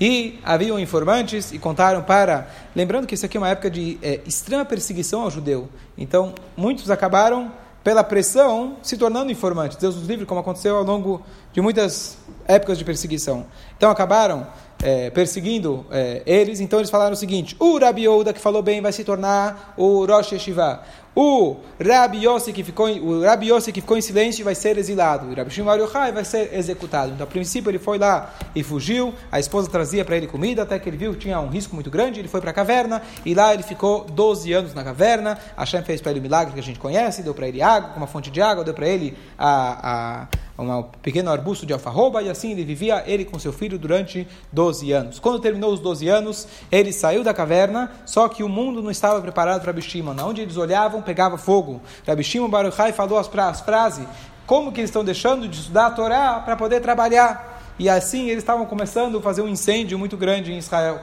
E 0.00 0.40
haviam 0.42 0.80
informantes 0.80 1.52
e 1.52 1.58
contaram 1.58 2.02
para. 2.02 2.48
Lembrando 2.74 3.06
que 3.06 3.14
isso 3.14 3.26
aqui 3.26 3.36
é 3.36 3.40
uma 3.40 3.50
época 3.50 3.70
de 3.70 3.98
é, 4.00 4.20
extrema 4.26 4.64
perseguição 4.64 5.20
ao 5.20 5.30
judeu. 5.30 5.68
Então, 5.98 6.34
muitos 6.56 6.90
acabaram, 6.90 7.52
pela 7.82 8.04
pressão, 8.04 8.76
se 8.82 8.96
tornando 8.96 9.30
informantes. 9.32 9.76
Deus 9.76 9.96
nos 9.96 10.06
livre, 10.06 10.24
como 10.24 10.40
aconteceu 10.40 10.76
ao 10.76 10.84
longo 10.84 11.22
de 11.52 11.60
muitas 11.60 12.16
épocas 12.46 12.78
de 12.78 12.84
perseguição. 12.84 13.46
Então, 13.76 13.90
acabaram 13.90 14.46
é, 14.82 15.10
perseguindo 15.10 15.86
é, 15.90 16.22
eles, 16.26 16.58
então 16.60 16.80
eles 16.80 16.90
falaram 16.90 17.12
o 17.12 17.16
seguinte: 17.16 17.56
o 17.58 17.78
Rabi 17.78 18.06
Ouda, 18.08 18.32
que 18.32 18.40
falou 18.40 18.62
bem, 18.62 18.80
vai 18.80 18.92
se 18.92 19.04
tornar 19.04 19.74
o 19.76 20.04
Rosh 20.04 20.32
Yeshiva. 20.32 20.82
O 21.14 21.56
Rabi 21.78 22.24
Yossi 22.24 22.52
que 22.52 22.64
ficou, 22.64 22.88
o 22.88 23.22
Rabi 23.22 23.48
Yossi 23.48 23.70
que 23.70 23.82
ficou 23.82 23.98
em 23.98 24.00
silêncio 24.00 24.44
vai 24.44 24.54
ser 24.54 24.78
exilado. 24.78 25.28
O 25.28 25.34
Rabi 25.34 25.50
Shimon 25.50 25.76
Yochai 25.76 26.10
vai 26.10 26.24
ser 26.24 26.54
executado. 26.54 27.12
Então, 27.12 27.24
a 27.24 27.26
princípio, 27.26 27.70
ele 27.70 27.78
foi 27.78 27.98
lá 27.98 28.32
e 28.54 28.62
fugiu. 28.62 29.12
A 29.30 29.38
esposa 29.38 29.68
trazia 29.68 30.04
para 30.04 30.16
ele 30.16 30.26
comida, 30.26 30.62
até 30.62 30.78
que 30.78 30.88
ele 30.88 30.96
viu 30.96 31.12
que 31.12 31.18
tinha 31.18 31.38
um 31.38 31.48
risco 31.48 31.74
muito 31.74 31.90
grande. 31.90 32.18
Ele 32.18 32.28
foi 32.28 32.40
para 32.40 32.50
a 32.50 32.54
caverna 32.54 33.02
e 33.26 33.34
lá 33.34 33.52
ele 33.52 33.62
ficou 33.62 34.04
12 34.04 34.52
anos 34.54 34.74
na 34.74 34.82
caverna. 34.82 35.38
A 35.54 35.60
Hashem 35.60 35.82
fez 35.82 36.00
para 36.00 36.12
ele 36.12 36.20
o 36.20 36.22
milagre 36.22 36.54
que 36.54 36.60
a 36.60 36.62
gente 36.62 36.78
conhece, 36.78 37.22
deu 37.22 37.34
para 37.34 37.46
ele 37.46 37.60
água, 37.60 37.90
uma 37.94 38.06
fonte 38.06 38.30
de 38.30 38.40
água, 38.40 38.64
deu 38.64 38.72
para 38.72 38.88
ele 38.88 39.16
a, 39.38 40.22
a 40.22 40.41
um 40.58 40.82
pequeno 40.82 41.30
arbusto 41.30 41.64
de 41.64 41.72
alfarroba, 41.72 42.22
e 42.22 42.28
assim 42.28 42.52
ele 42.52 42.64
vivia, 42.64 43.02
ele 43.06 43.24
com 43.24 43.38
seu 43.38 43.52
filho, 43.52 43.78
durante 43.78 44.26
12 44.52 44.92
anos. 44.92 45.18
Quando 45.18 45.40
terminou 45.40 45.72
os 45.72 45.80
12 45.80 46.08
anos, 46.08 46.46
ele 46.70 46.92
saiu 46.92 47.24
da 47.24 47.32
caverna, 47.32 47.90
só 48.04 48.28
que 48.28 48.42
o 48.42 48.48
mundo 48.48 48.82
não 48.82 48.90
estava 48.90 49.20
preparado 49.20 49.62
para 49.62 49.70
Abishimon. 49.70 50.14
Onde 50.22 50.42
eles 50.42 50.56
olhavam, 50.56 51.00
pegava 51.00 51.38
fogo. 51.38 51.80
Rabi 52.06 52.22
Shimon 52.22 52.48
Baruchai 52.48 52.92
falou 52.92 53.18
as, 53.18 53.30
as 53.34 53.60
frases, 53.60 54.06
como 54.46 54.72
que 54.72 54.80
eles 54.80 54.90
estão 54.90 55.04
deixando 55.04 55.48
de 55.48 55.58
estudar 55.58 55.86
a 55.86 55.90
Torá 55.90 56.40
para 56.40 56.56
poder 56.56 56.80
trabalhar? 56.80 57.74
E 57.78 57.88
assim 57.88 58.28
eles 58.28 58.42
estavam 58.42 58.66
começando 58.66 59.18
a 59.18 59.22
fazer 59.22 59.42
um 59.42 59.48
incêndio 59.48 59.98
muito 59.98 60.16
grande 60.16 60.52
em 60.52 60.58
Israel. 60.58 61.00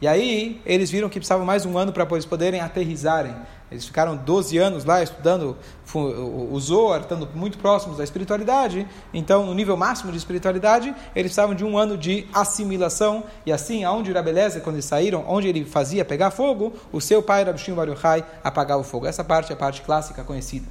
E 0.00 0.06
aí 0.06 0.60
eles 0.64 0.90
viram 0.90 1.08
que 1.08 1.18
precisavam 1.18 1.44
mais 1.44 1.66
um 1.66 1.76
ano 1.76 1.92
para 1.92 2.06
eles 2.10 2.24
poderem 2.24 2.60
aterrizarem. 2.60 3.34
Eles 3.70 3.84
ficaram 3.84 4.16
12 4.16 4.56
anos 4.56 4.84
lá 4.84 5.02
estudando 5.02 5.56
o 5.94 6.58
Zohar, 6.58 7.02
estando 7.02 7.28
muito 7.34 7.58
próximos 7.58 7.98
da 7.98 8.04
espiritualidade. 8.04 8.86
Então, 9.12 9.44
no 9.44 9.52
nível 9.52 9.76
máximo 9.76 10.10
de 10.10 10.16
espiritualidade, 10.16 10.88
eles 10.88 11.32
precisavam 11.32 11.54
de 11.54 11.64
um 11.64 11.76
ano 11.76 11.96
de 11.96 12.26
assimilação. 12.32 13.24
E 13.44 13.52
assim, 13.52 13.84
aonde 13.84 14.10
Rabeleza, 14.10 14.60
quando 14.60 14.76
eles 14.76 14.86
saíram, 14.86 15.24
onde 15.28 15.48
ele 15.48 15.64
fazia 15.64 16.04
pegar 16.04 16.30
fogo, 16.30 16.72
o 16.90 17.00
seu 17.00 17.22
pai, 17.22 17.44
Rabshim 17.44 17.74
Bar 17.74 17.88
Yochai, 17.88 18.24
apagava 18.42 18.80
o 18.80 18.84
fogo. 18.84 19.06
Essa 19.06 19.22
parte 19.22 19.52
é 19.52 19.54
a 19.54 19.58
parte 19.58 19.82
clássica 19.82 20.24
conhecida. 20.24 20.66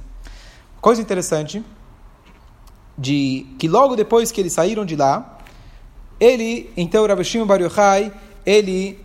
Coisa 0.80 1.00
interessante, 1.00 1.64
de 2.96 3.46
que 3.58 3.68
logo 3.68 3.94
depois 3.94 4.32
que 4.32 4.40
eles 4.40 4.52
saíram 4.52 4.84
de 4.84 4.96
lá, 4.96 5.38
ele, 6.18 6.72
então, 6.76 7.06
Rabshim 7.06 7.44
Bar 7.44 7.60
Yochai, 7.60 8.12
ele 8.44 8.98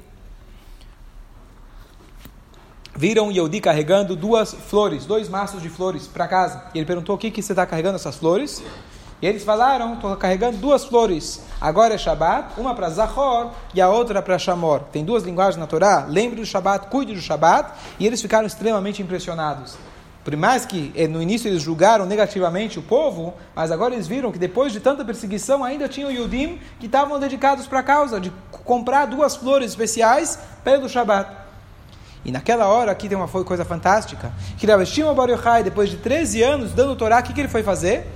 viram 2.95 3.31
Yehudi 3.31 3.59
carregando 3.59 4.15
duas 4.15 4.53
flores, 4.53 5.05
dois 5.05 5.27
maços 5.27 5.61
de 5.61 5.69
flores 5.69 6.07
para 6.07 6.27
casa. 6.27 6.65
E 6.73 6.77
ele 6.77 6.85
perguntou: 6.85 7.15
o 7.15 7.17
que, 7.17 7.31
que 7.31 7.41
você 7.41 7.53
está 7.53 7.65
carregando 7.65 7.95
essas 7.95 8.15
flores? 8.15 8.63
E 9.21 9.25
eles 9.25 9.43
falaram: 9.43 9.93
estou 9.93 10.15
carregando 10.15 10.57
duas 10.57 10.85
flores. 10.85 11.41
Agora 11.59 11.93
é 11.93 11.97
Shabat, 11.97 12.59
uma 12.59 12.75
para 12.75 12.89
Zahor 12.89 13.51
e 13.73 13.81
a 13.81 13.89
outra 13.89 14.21
para 14.21 14.37
Shamor. 14.37 14.81
Tem 14.91 15.03
duas 15.03 15.23
linguagens 15.23 15.57
na 15.57 15.67
Torá: 15.67 16.05
lembre 16.07 16.41
do 16.41 16.45
Shabat, 16.45 16.87
cuide 16.87 17.13
do 17.13 17.21
Shabat. 17.21 17.71
E 17.99 18.05
eles 18.05 18.21
ficaram 18.21 18.45
extremamente 18.45 19.01
impressionados. 19.01 19.75
Por 20.23 20.37
mais 20.37 20.65
que 20.65 20.91
eh, 20.95 21.05
no 21.05 21.21
início 21.21 21.49
eles 21.49 21.61
julgaram 21.61 22.05
negativamente 22.05 22.79
o 22.79 22.81
povo, 22.81 23.33
mas 23.53 23.71
agora 23.71 23.93
eles 23.93 24.07
viram 24.07 24.31
que 24.31 24.39
depois 24.39 24.71
de 24.71 24.79
tanta 24.79 25.03
perseguição 25.03 25.61
ainda 25.63 25.89
tinham 25.89 26.09
Yudim 26.09 26.59
que 26.79 26.85
estavam 26.85 27.19
dedicados 27.19 27.67
para 27.67 27.79
a 27.79 27.83
causa 27.83 28.21
de 28.21 28.31
comprar 28.63 29.05
duas 29.05 29.35
flores 29.35 29.71
especiais 29.71 30.39
pelo 30.63 30.87
Shabat. 30.87 31.42
E 32.25 32.31
naquela 32.31 32.67
hora, 32.67 32.91
aqui 32.91 33.09
tem 33.09 33.17
uma 33.17 33.27
coisa 33.27 33.65
fantástica, 33.65 34.31
que 34.57 34.65
Rav 34.65 34.85
Shimon 34.85 35.13
Bar 35.13 35.29
Yochai, 35.29 35.63
depois 35.63 35.89
de 35.89 35.97
13 35.97 36.41
anos 36.41 36.71
dando 36.71 36.95
Torá, 36.95 37.19
o 37.19 37.23
que, 37.23 37.33
que 37.33 37.41
ele 37.41 37.49
foi 37.49 37.63
fazer? 37.63 38.07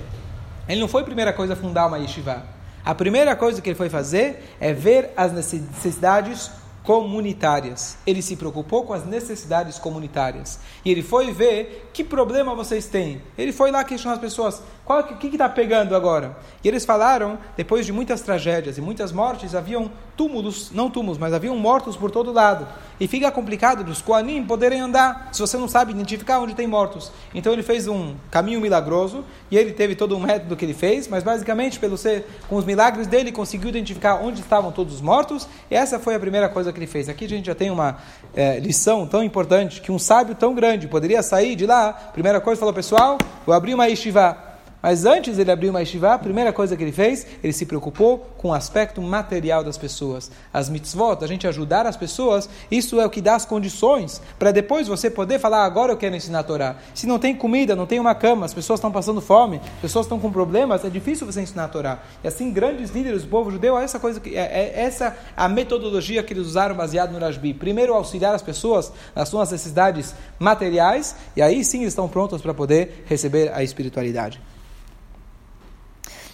Ele 0.68 0.80
não 0.80 0.88
foi 0.88 1.02
a 1.02 1.04
primeira 1.04 1.32
coisa 1.32 1.54
fundar 1.54 1.86
uma 1.86 1.98
yeshiva. 1.98 2.42
A 2.84 2.94
primeira 2.94 3.36
coisa 3.36 3.60
que 3.60 3.68
ele 3.68 3.76
foi 3.76 3.90
fazer 3.90 4.54
é 4.58 4.72
ver 4.72 5.12
as 5.16 5.32
necessidades 5.32 6.50
comunitárias. 6.82 7.98
Ele 8.06 8.22
se 8.22 8.34
preocupou 8.34 8.84
com 8.84 8.94
as 8.94 9.04
necessidades 9.04 9.78
comunitárias. 9.78 10.58
E 10.82 10.90
ele 10.90 11.02
foi 11.02 11.30
ver 11.30 11.90
que 11.92 12.02
problema 12.02 12.54
vocês 12.54 12.86
têm. 12.86 13.20
Ele 13.36 13.52
foi 13.52 13.70
lá 13.70 13.84
questionar 13.84 14.14
as 14.14 14.20
pessoas: 14.20 14.62
o 14.88 15.16
que 15.16 15.26
está 15.26 15.48
pegando 15.48 15.94
agora? 15.94 16.36
E 16.64 16.68
eles 16.68 16.84
falaram, 16.84 17.38
depois 17.56 17.84
de 17.84 17.92
muitas 17.92 18.22
tragédias 18.22 18.78
e 18.78 18.80
muitas 18.80 19.12
mortes, 19.12 19.54
haviam 19.54 19.90
túmulos, 20.16 20.72
não 20.72 20.90
túmulos, 20.90 21.18
mas 21.18 21.32
haviam 21.32 21.56
mortos 21.56 21.96
por 21.96 22.10
todo 22.10 22.32
lado. 22.32 22.66
E 22.98 23.06
fica 23.06 23.30
complicado 23.30 23.84
dos 23.84 24.02
Koanim 24.02 24.44
poderem 24.44 24.80
andar, 24.80 25.28
se 25.30 25.40
você 25.40 25.56
não 25.56 25.68
sabe 25.68 25.92
identificar 25.92 26.40
onde 26.40 26.54
tem 26.54 26.66
mortos. 26.66 27.12
Então 27.32 27.52
ele 27.52 27.62
fez 27.62 27.86
um 27.86 28.16
caminho 28.30 28.60
milagroso, 28.60 29.24
e 29.50 29.56
ele 29.56 29.72
teve 29.72 29.94
todo 29.94 30.16
um 30.16 30.20
método 30.20 30.56
que 30.56 30.64
ele 30.64 30.74
fez, 30.74 31.06
mas 31.06 31.22
basicamente, 31.22 31.78
pelo 31.78 31.96
ser, 31.96 32.26
com 32.48 32.56
os 32.56 32.64
milagres 32.64 33.06
dele, 33.06 33.30
conseguiu 33.30 33.68
identificar 33.68 34.16
onde 34.16 34.40
estavam 34.40 34.72
todos 34.72 34.94
os 34.94 35.00
mortos, 35.00 35.46
e 35.70 35.74
essa 35.74 35.98
foi 35.98 36.14
a 36.14 36.20
primeira 36.20 36.48
coisa 36.48 36.72
que 36.72 36.78
ele 36.78 36.86
fez. 36.86 37.08
Aqui 37.08 37.26
a 37.26 37.28
gente 37.28 37.46
já 37.46 37.54
tem 37.54 37.70
uma 37.70 37.98
é, 38.34 38.58
lição 38.58 39.06
tão 39.06 39.22
importante, 39.22 39.80
que 39.80 39.92
um 39.92 39.98
sábio 39.98 40.34
tão 40.34 40.54
grande 40.54 40.88
poderia 40.88 41.22
sair 41.22 41.54
de 41.54 41.66
lá, 41.66 41.92
primeira 41.92 42.40
coisa, 42.40 42.58
falou, 42.58 42.74
pessoal, 42.74 43.18
vou 43.46 43.54
abrir 43.54 43.74
uma 43.74 43.86
yeshiva, 43.86 44.47
mas 44.82 45.04
antes 45.04 45.38
ele 45.38 45.50
abrir 45.50 45.70
uma 45.70 45.80
yeshiva, 45.80 46.14
a 46.14 46.18
primeira 46.18 46.52
coisa 46.52 46.76
que 46.76 46.82
ele 46.82 46.92
fez, 46.92 47.26
ele 47.42 47.52
se 47.52 47.66
preocupou 47.66 48.18
com 48.38 48.48
o 48.48 48.54
aspecto 48.54 49.02
material 49.02 49.64
das 49.64 49.76
pessoas. 49.76 50.30
As 50.52 50.68
mitzvot, 50.68 51.18
a 51.22 51.26
gente 51.26 51.46
ajudar 51.46 51.86
as 51.86 51.96
pessoas, 51.96 52.48
isso 52.70 53.00
é 53.00 53.06
o 53.06 53.10
que 53.10 53.20
dá 53.20 53.34
as 53.34 53.44
condições 53.44 54.22
para 54.38 54.52
depois 54.52 54.86
você 54.86 55.10
poder 55.10 55.38
falar, 55.38 55.64
agora 55.64 55.92
eu 55.92 55.96
quero 55.96 56.14
ensinar 56.14 56.40
a 56.40 56.42
Torá. 56.42 56.76
Se 56.94 57.06
não 57.06 57.18
tem 57.18 57.34
comida, 57.34 57.74
não 57.74 57.86
tem 57.86 57.98
uma 57.98 58.14
cama, 58.14 58.46
as 58.46 58.54
pessoas 58.54 58.78
estão 58.78 58.92
passando 58.92 59.20
fome, 59.20 59.60
as 59.76 59.80
pessoas 59.80 60.06
estão 60.06 60.18
com 60.18 60.30
problemas, 60.30 60.84
é 60.84 60.90
difícil 60.90 61.26
você 61.26 61.40
ensinar 61.40 61.64
a 61.64 61.68
Torá. 61.68 61.98
E 62.22 62.28
assim, 62.28 62.52
grandes 62.52 62.90
líderes 62.90 63.22
do 63.22 63.28
povo 63.28 63.50
judeu, 63.50 63.76
essa 63.78 63.98
coisa 63.98 64.20
que, 64.20 64.36
é, 64.36 64.42
é 64.42 64.80
essa 64.80 65.16
a 65.36 65.48
metodologia 65.48 66.22
que 66.22 66.32
eles 66.32 66.46
usaram 66.46 66.76
baseado 66.76 67.12
no 67.12 67.18
Rashbi. 67.18 67.52
Primeiro, 67.52 67.94
auxiliar 67.94 68.34
as 68.34 68.42
pessoas 68.42 68.92
nas 69.14 69.28
suas 69.28 69.50
necessidades 69.50 70.14
materiais, 70.38 71.16
e 71.36 71.42
aí 71.42 71.64
sim 71.64 71.82
estão 71.82 72.08
prontos 72.08 72.40
para 72.40 72.54
poder 72.54 73.04
receber 73.06 73.52
a 73.52 73.62
espiritualidade. 73.62 74.40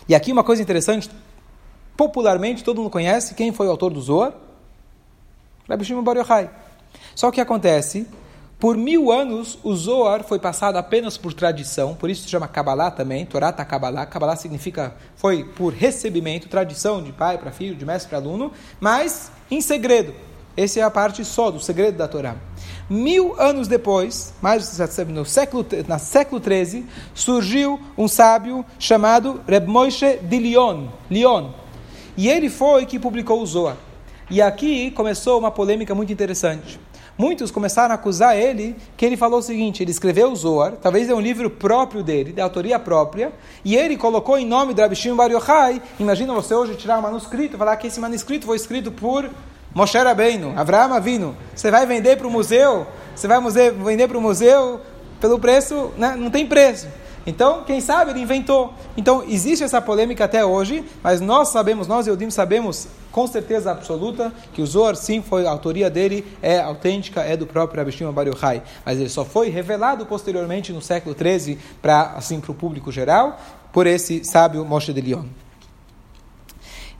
E 0.08 0.14
aqui 0.14 0.32
uma 0.32 0.44
coisa 0.44 0.62
interessante, 0.62 1.10
popularmente 1.96 2.62
todo 2.62 2.78
mundo 2.78 2.90
conhece 2.90 3.34
quem 3.34 3.52
foi 3.52 3.66
o 3.66 3.70
autor 3.70 3.92
do 3.92 4.00
Zohar? 4.00 4.32
Rabbi 5.68 5.84
Shimon 5.84 6.02
Bar 6.02 6.16
Yochai. 6.18 6.50
Só 7.14 7.30
que 7.30 7.40
acontece, 7.40 8.06
por 8.58 8.76
mil 8.76 9.10
anos 9.10 9.58
o 9.62 9.74
Zohar 9.74 10.22
foi 10.24 10.38
passado 10.38 10.76
apenas 10.76 11.16
por 11.16 11.32
tradição, 11.32 11.94
por 11.94 12.10
isso 12.10 12.22
se 12.22 12.28
chama 12.28 12.48
Kabbalah 12.48 12.90
também, 12.90 13.24
Torá 13.24 13.52
tá 13.52 13.64
Kabbalah. 13.64 14.06
Kabbalah 14.06 14.36
significa, 14.36 14.94
foi 15.16 15.44
por 15.44 15.72
recebimento, 15.72 16.48
tradição 16.48 17.02
de 17.02 17.12
pai 17.12 17.38
para 17.38 17.50
filho, 17.50 17.76
de 17.76 17.84
mestre 17.84 18.10
para 18.10 18.18
aluno, 18.18 18.52
mas 18.80 19.30
em 19.50 19.60
segredo. 19.60 20.14
Essa 20.56 20.80
é 20.80 20.82
a 20.82 20.90
parte 20.90 21.24
só 21.24 21.50
do 21.50 21.60
segredo 21.60 21.96
da 21.98 22.06
Torá. 22.06 22.36
Mil 22.88 23.34
anos 23.40 23.66
depois, 23.66 24.34
mais 24.42 24.78
no 25.08 25.24
século, 25.24 25.66
na 25.88 25.98
século 25.98 26.38
13, 26.38 26.84
surgiu 27.14 27.80
um 27.96 28.06
sábio 28.06 28.64
chamado 28.78 29.40
Reb 29.48 29.66
Moshe 29.66 30.18
de 30.18 30.38
Lyon, 30.38 30.88
Lyon. 31.10 31.50
E 32.14 32.28
ele 32.28 32.50
foi 32.50 32.84
que 32.84 32.98
publicou 32.98 33.40
o 33.40 33.46
Zohar. 33.46 33.76
E 34.30 34.42
aqui 34.42 34.90
começou 34.90 35.38
uma 35.38 35.50
polêmica 35.50 35.94
muito 35.94 36.12
interessante. 36.12 36.78
Muitos 37.16 37.50
começaram 37.50 37.92
a 37.92 37.94
acusar 37.94 38.36
ele 38.36 38.76
que 38.96 39.06
ele 39.06 39.16
falou 39.16 39.38
o 39.38 39.42
seguinte: 39.42 39.82
ele 39.82 39.90
escreveu 39.90 40.32
o 40.32 40.36
Zohar, 40.36 40.72
talvez 40.72 41.08
é 41.08 41.14
um 41.14 41.20
livro 41.20 41.48
próprio 41.48 42.02
dele, 42.02 42.32
de 42.32 42.40
autoria 42.40 42.78
própria, 42.78 43.32
e 43.64 43.76
ele 43.76 43.96
colocou 43.96 44.36
em 44.36 44.44
nome 44.44 44.74
do 44.74 44.82
Rabi 44.82 44.96
Shimon 44.96 45.16
Bar 45.16 45.30
Yochai. 45.30 45.80
Imagina 45.98 46.34
você 46.34 46.54
hoje 46.54 46.74
tirar 46.74 46.98
um 46.98 47.02
manuscrito, 47.02 47.56
falar 47.56 47.76
que 47.76 47.86
esse 47.86 48.00
manuscrito 48.00 48.46
foi 48.46 48.56
escrito 48.56 48.90
por 48.90 49.30
Moshe 49.74 49.98
Rabbeinu, 49.98 50.52
Avraham 50.56 50.94
Avinu, 50.94 51.36
você 51.54 51.70
vai 51.70 51.84
vender 51.84 52.16
para 52.16 52.26
o 52.26 52.30
museu, 52.30 52.86
você 53.14 53.26
vai 53.26 53.40
vender 53.40 54.06
para 54.06 54.16
o 54.16 54.20
museu 54.20 54.80
pelo 55.20 55.38
preço, 55.38 55.90
né? 55.96 56.14
não 56.16 56.30
tem 56.30 56.46
preço. 56.46 56.86
Então, 57.26 57.64
quem 57.64 57.80
sabe 57.80 58.10
ele 58.10 58.20
inventou. 58.20 58.74
Então, 58.96 59.24
existe 59.26 59.64
essa 59.64 59.80
polêmica 59.80 60.24
até 60.24 60.44
hoje, 60.44 60.84
mas 61.02 61.20
nós 61.20 61.48
sabemos, 61.48 61.88
nós 61.88 62.06
Eudim 62.06 62.30
sabemos 62.30 62.86
com 63.10 63.26
certeza 63.26 63.70
absoluta 63.70 64.32
que 64.52 64.60
o 64.60 64.66
Zohar, 64.66 64.94
sim, 64.94 65.22
foi 65.22 65.46
a 65.46 65.50
autoria 65.50 65.88
dele, 65.88 66.26
é 66.42 66.60
autêntica, 66.60 67.22
é 67.22 67.36
do 67.36 67.46
próprio 67.46 67.78
Rabbi 67.78 67.92
Shimon 67.92 68.12
Bar 68.12 68.26
Yochai. 68.26 68.62
Mas 68.84 68.98
ele 68.98 69.08
só 69.08 69.24
foi 69.24 69.48
revelado 69.48 70.04
posteriormente 70.04 70.72
no 70.72 70.82
século 70.82 71.16
XIII 71.16 71.58
para 71.80 72.12
assim, 72.16 72.42
o 72.46 72.54
público 72.54 72.92
geral, 72.92 73.40
por 73.72 73.86
esse 73.86 74.24
sábio 74.24 74.64
Moshe 74.64 74.92
de 74.92 75.00
Lyon. 75.00 75.24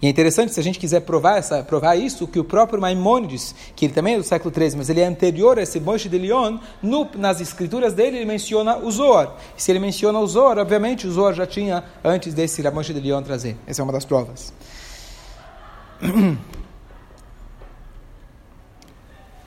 E 0.04 0.06
é 0.06 0.11
interessante, 0.11 0.52
se 0.52 0.61
a 0.61 0.62
gente 0.62 0.78
quiser 0.78 1.00
provar, 1.00 1.38
essa, 1.38 1.62
provar 1.62 1.96
isso, 1.96 2.28
que 2.28 2.38
o 2.38 2.44
próprio 2.44 2.78
Maimônides, 2.78 3.54
que 3.75 3.87
ele 3.87 3.94
também 3.94 4.16
é 4.16 4.18
do 4.18 4.23
século 4.23 4.52
XIII, 4.54 4.76
mas 4.76 4.90
ele 4.90 5.00
é 5.00 5.06
anterior 5.06 5.58
a 5.58 5.62
esse 5.62 5.80
Moshe 5.80 6.11
de 6.11 6.18
Lyon, 6.18 6.58
no, 6.82 7.08
nas 7.14 7.40
escrituras 7.40 7.94
dele 7.94 8.18
ele 8.18 8.26
menciona 8.26 8.76
o 8.76 8.90
Zohar. 8.90 9.34
E 9.56 9.62
se 9.62 9.73
ele 9.73 9.78
menciona 9.78 10.18
o 10.18 10.26
Zohar, 10.26 10.58
obviamente 10.58 11.06
o 11.06 11.11
Zohar 11.11 11.32
já 11.32 11.46
tinha 11.46 11.84
antes 12.04 12.34
desse 12.34 12.62
Moshe 12.70 12.92
de 12.92 13.00
Lyon 13.00 13.23
trazer. 13.23 13.56
Essa 13.66 13.80
é 13.80 13.82
uma 13.82 13.94
das 13.94 14.04
provas. 14.04 14.52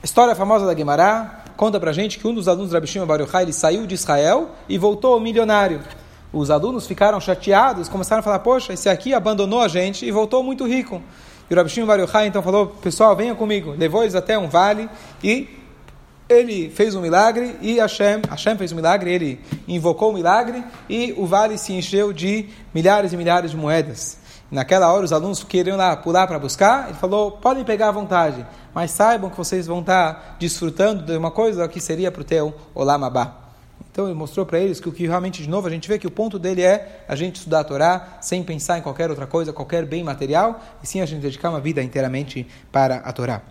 História 0.02 0.34
famosa 0.34 0.66
da 0.66 0.74
Guimará 0.74 1.44
conta 1.56 1.78
pra 1.78 1.92
gente 1.92 2.18
que 2.18 2.26
um 2.26 2.34
dos 2.34 2.48
alunos 2.48 2.70
do 2.70 2.74
Rabi 2.74 2.88
Shimon 2.88 3.06
Bar 3.06 3.20
Yochai, 3.20 3.44
ele 3.44 3.52
saiu 3.52 3.86
de 3.86 3.94
Israel 3.94 4.50
e 4.68 4.76
voltou 4.76 5.20
milionário 5.20 5.84
os 6.32 6.50
alunos 6.50 6.86
ficaram 6.86 7.20
chateados, 7.20 7.88
começaram 7.88 8.20
a 8.20 8.22
falar: 8.22 8.40
Poxa, 8.40 8.72
esse 8.72 8.88
aqui 8.88 9.14
abandonou 9.14 9.60
a 9.60 9.68
gente 9.68 10.06
e 10.06 10.10
voltou 10.10 10.42
muito 10.42 10.66
rico. 10.66 11.02
E 11.50 11.54
o 11.54 11.56
Rabi 11.56 11.70
Shimon 11.70 11.86
Bar 11.86 11.98
Yochai 11.98 12.26
então 12.26 12.42
falou, 12.42 12.66
pessoal, 12.66 13.16
venham 13.16 13.34
comigo. 13.34 13.74
Levou 13.76 14.02
eles 14.02 14.14
até 14.14 14.38
um 14.38 14.48
vale 14.48 14.88
e 15.24 15.48
ele 16.28 16.68
fez 16.68 16.94
um 16.94 17.00
milagre 17.00 17.56
e 17.62 17.78
Hashem, 17.78 18.20
Hashem 18.28 18.56
fez 18.58 18.70
um 18.70 18.76
milagre, 18.76 19.10
ele 19.10 19.40
invocou 19.66 20.10
o 20.10 20.12
milagre 20.12 20.62
e 20.88 21.14
o 21.16 21.24
vale 21.24 21.56
se 21.56 21.72
encheu 21.72 22.12
de 22.12 22.50
milhares 22.74 23.14
e 23.14 23.16
milhares 23.16 23.50
de 23.50 23.56
moedas. 23.56 24.18
Naquela 24.50 24.92
hora 24.92 25.04
os 25.04 25.12
alunos 25.12 25.42
queriam 25.42 25.76
lá 25.76 25.96
pular 25.96 26.26
para 26.26 26.38
buscar, 26.38 26.88
ele 26.88 26.98
falou, 26.98 27.32
podem 27.32 27.64
pegar 27.64 27.88
à 27.88 27.92
vontade, 27.92 28.46
mas 28.74 28.90
saibam 28.90 29.30
que 29.30 29.36
vocês 29.36 29.66
vão 29.66 29.80
estar 29.80 30.36
desfrutando 30.38 31.02
de 31.02 31.16
uma 31.16 31.30
coisa 31.30 31.66
que 31.66 31.80
seria 31.80 32.12
para 32.12 32.20
o 32.20 32.24
teu 32.24 32.54
Olamabá. 32.74 33.47
Então 33.98 34.06
ele 34.06 34.14
mostrou 34.14 34.46
para 34.46 34.60
eles 34.60 34.78
que 34.78 34.88
o 34.88 34.92
que 34.92 35.08
realmente, 35.08 35.42
de 35.42 35.48
novo, 35.48 35.66
a 35.66 35.70
gente 35.70 35.88
vê 35.88 35.98
que 35.98 36.06
o 36.06 36.10
ponto 36.10 36.38
dele 36.38 36.62
é 36.62 37.04
a 37.08 37.16
gente 37.16 37.34
estudar 37.34 37.58
a 37.58 37.64
Torá 37.64 38.18
sem 38.20 38.44
pensar 38.44 38.78
em 38.78 38.80
qualquer 38.80 39.10
outra 39.10 39.26
coisa, 39.26 39.52
qualquer 39.52 39.84
bem 39.84 40.04
material, 40.04 40.62
e 40.80 40.86
sim 40.86 41.00
a 41.00 41.04
gente 41.04 41.20
dedicar 41.20 41.50
uma 41.50 41.58
vida 41.58 41.82
inteiramente 41.82 42.46
para 42.70 42.98
a 42.98 43.12
Torá. 43.12 43.42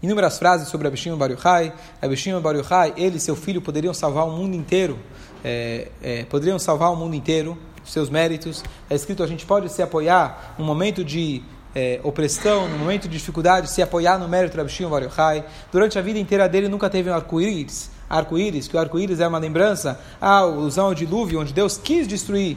Inúmeras 0.00 0.38
frases 0.38 0.68
sobre 0.68 0.86
Abishim 0.86 1.16
Bar 1.16 1.32
Yochai. 1.32 1.72
Abishim 2.00 2.38
Bar 2.38 2.54
Yochai, 2.54 2.94
ele 2.96 3.16
e 3.16 3.20
seu 3.20 3.34
filho 3.34 3.60
poderiam 3.60 3.92
salvar 3.92 4.24
o 4.24 4.30
mundo 4.30 4.54
inteiro. 4.54 5.00
É, 5.44 5.88
é, 6.00 6.24
poderiam 6.26 6.56
salvar 6.60 6.92
o 6.92 6.96
mundo 6.96 7.16
inteiro, 7.16 7.58
seus 7.84 8.08
méritos. 8.08 8.62
É 8.88 8.94
escrito, 8.94 9.24
a 9.24 9.26
gente 9.26 9.44
pode 9.46 9.68
se 9.68 9.82
apoiar 9.82 10.54
num 10.56 10.64
momento 10.64 11.04
de 11.04 11.42
é, 11.74 11.98
opressão, 12.04 12.68
no 12.68 12.78
momento 12.78 13.08
de 13.08 13.18
dificuldade, 13.18 13.68
se 13.68 13.82
apoiar 13.82 14.16
no 14.16 14.28
mérito 14.28 14.54
de 14.54 14.60
Abishim 14.60 14.86
Bar 14.86 15.02
Yochai. 15.02 15.44
Durante 15.72 15.98
a 15.98 16.02
vida 16.02 16.20
inteira 16.20 16.48
dele 16.48 16.68
nunca 16.68 16.88
teve 16.88 17.10
um 17.10 17.14
arco-íris, 17.14 17.90
arco-íris, 18.10 18.66
que 18.66 18.76
o 18.76 18.80
arco-íris 18.80 19.20
é 19.20 19.28
uma 19.28 19.38
lembrança 19.38 20.00
à 20.20 20.38
alusão 20.38 20.86
ao 20.86 20.94
dilúvio, 20.94 21.40
onde 21.40 21.52
Deus 21.52 21.78
quis 21.78 22.08
destruir 22.08 22.56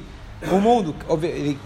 o 0.52 0.60
mundo. 0.60 0.96
Ele 1.22 1.60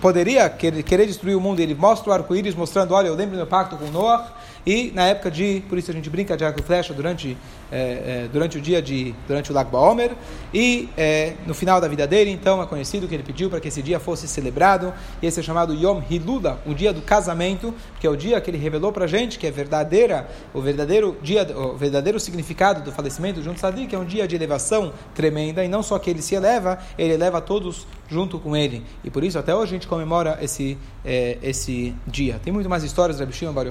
poderia 0.00 0.50
querer, 0.50 0.82
querer 0.82 1.06
destruir 1.06 1.36
o 1.36 1.40
mundo. 1.40 1.60
Ele 1.60 1.74
mostra 1.74 2.10
o 2.10 2.12
arco-íris 2.12 2.54
mostrando, 2.54 2.92
olha, 2.92 3.06
eu 3.06 3.14
lembro 3.14 3.36
do 3.36 3.38
meu 3.38 3.46
pacto 3.46 3.76
com 3.76 3.86
Noah, 3.86 4.32
e 4.66 4.92
na 4.94 5.06
época 5.06 5.30
de, 5.30 5.62
por 5.68 5.78
isso 5.78 5.90
a 5.90 5.94
gente 5.94 6.10
brinca 6.10 6.36
de 6.36 6.44
arco 6.44 6.60
e 6.60 6.62
flecha 6.62 6.92
durante, 6.92 7.36
é, 7.70 7.78
é, 8.24 8.28
durante 8.32 8.58
o 8.58 8.60
dia 8.60 8.80
de, 8.82 9.14
durante 9.26 9.50
o 9.50 9.54
Lag 9.54 9.70
Baomer, 9.70 10.12
e 10.52 10.88
é, 10.96 11.34
no 11.46 11.54
final 11.54 11.80
da 11.80 11.88
vida 11.88 12.06
dele, 12.06 12.30
então, 12.30 12.62
é 12.62 12.66
conhecido 12.66 13.08
que 13.08 13.14
ele 13.14 13.22
pediu 13.22 13.48
para 13.50 13.60
que 13.60 13.68
esse 13.68 13.82
dia 13.82 13.98
fosse 13.98 14.28
celebrado, 14.28 14.92
e 15.22 15.26
esse 15.26 15.40
é 15.40 15.42
chamado 15.42 15.74
Yom 15.74 16.02
Hilula, 16.08 16.60
o 16.66 16.74
dia 16.74 16.92
do 16.92 17.02
casamento, 17.02 17.74
que 18.00 18.06
é 18.06 18.10
o 18.10 18.16
dia 18.16 18.40
que 18.40 18.50
ele 18.50 18.58
revelou 18.58 18.92
para 18.92 19.04
a 19.04 19.08
gente, 19.08 19.38
que 19.38 19.46
é 19.46 19.50
verdadeira, 19.50 20.28
o 20.52 20.60
verdadeiro 20.60 21.16
dia, 21.22 21.46
o 21.56 21.76
verdadeiro 21.76 22.18
significado 22.18 22.82
do 22.82 22.92
falecimento 22.92 23.40
de 23.40 23.48
um 23.48 23.54
tzadik, 23.54 23.94
é 23.94 23.98
um 23.98 24.04
dia 24.04 24.26
de 24.26 24.34
elevação 24.34 24.92
tremenda, 25.14 25.64
e 25.64 25.68
não 25.68 25.82
só 25.82 25.98
que 25.98 26.10
ele 26.10 26.22
se 26.22 26.34
eleva, 26.34 26.78
ele 26.98 27.14
eleva 27.14 27.40
todos 27.40 27.86
junto 28.08 28.38
com 28.38 28.56
ele, 28.56 28.84
e 29.04 29.10
por 29.10 29.22
isso 29.22 29.38
até 29.38 29.54
hoje 29.54 29.72
a 29.72 29.74
gente 29.74 29.86
comemora 29.86 30.38
esse, 30.40 30.78
é, 31.04 31.38
esse 31.42 31.94
dia. 32.06 32.40
Tem 32.42 32.52
muito 32.52 32.68
mais 32.68 32.82
histórias 32.82 33.18
de 33.18 33.22
Rabbi 33.22 33.36
Shimon 33.36 33.52
Bar 33.52 33.66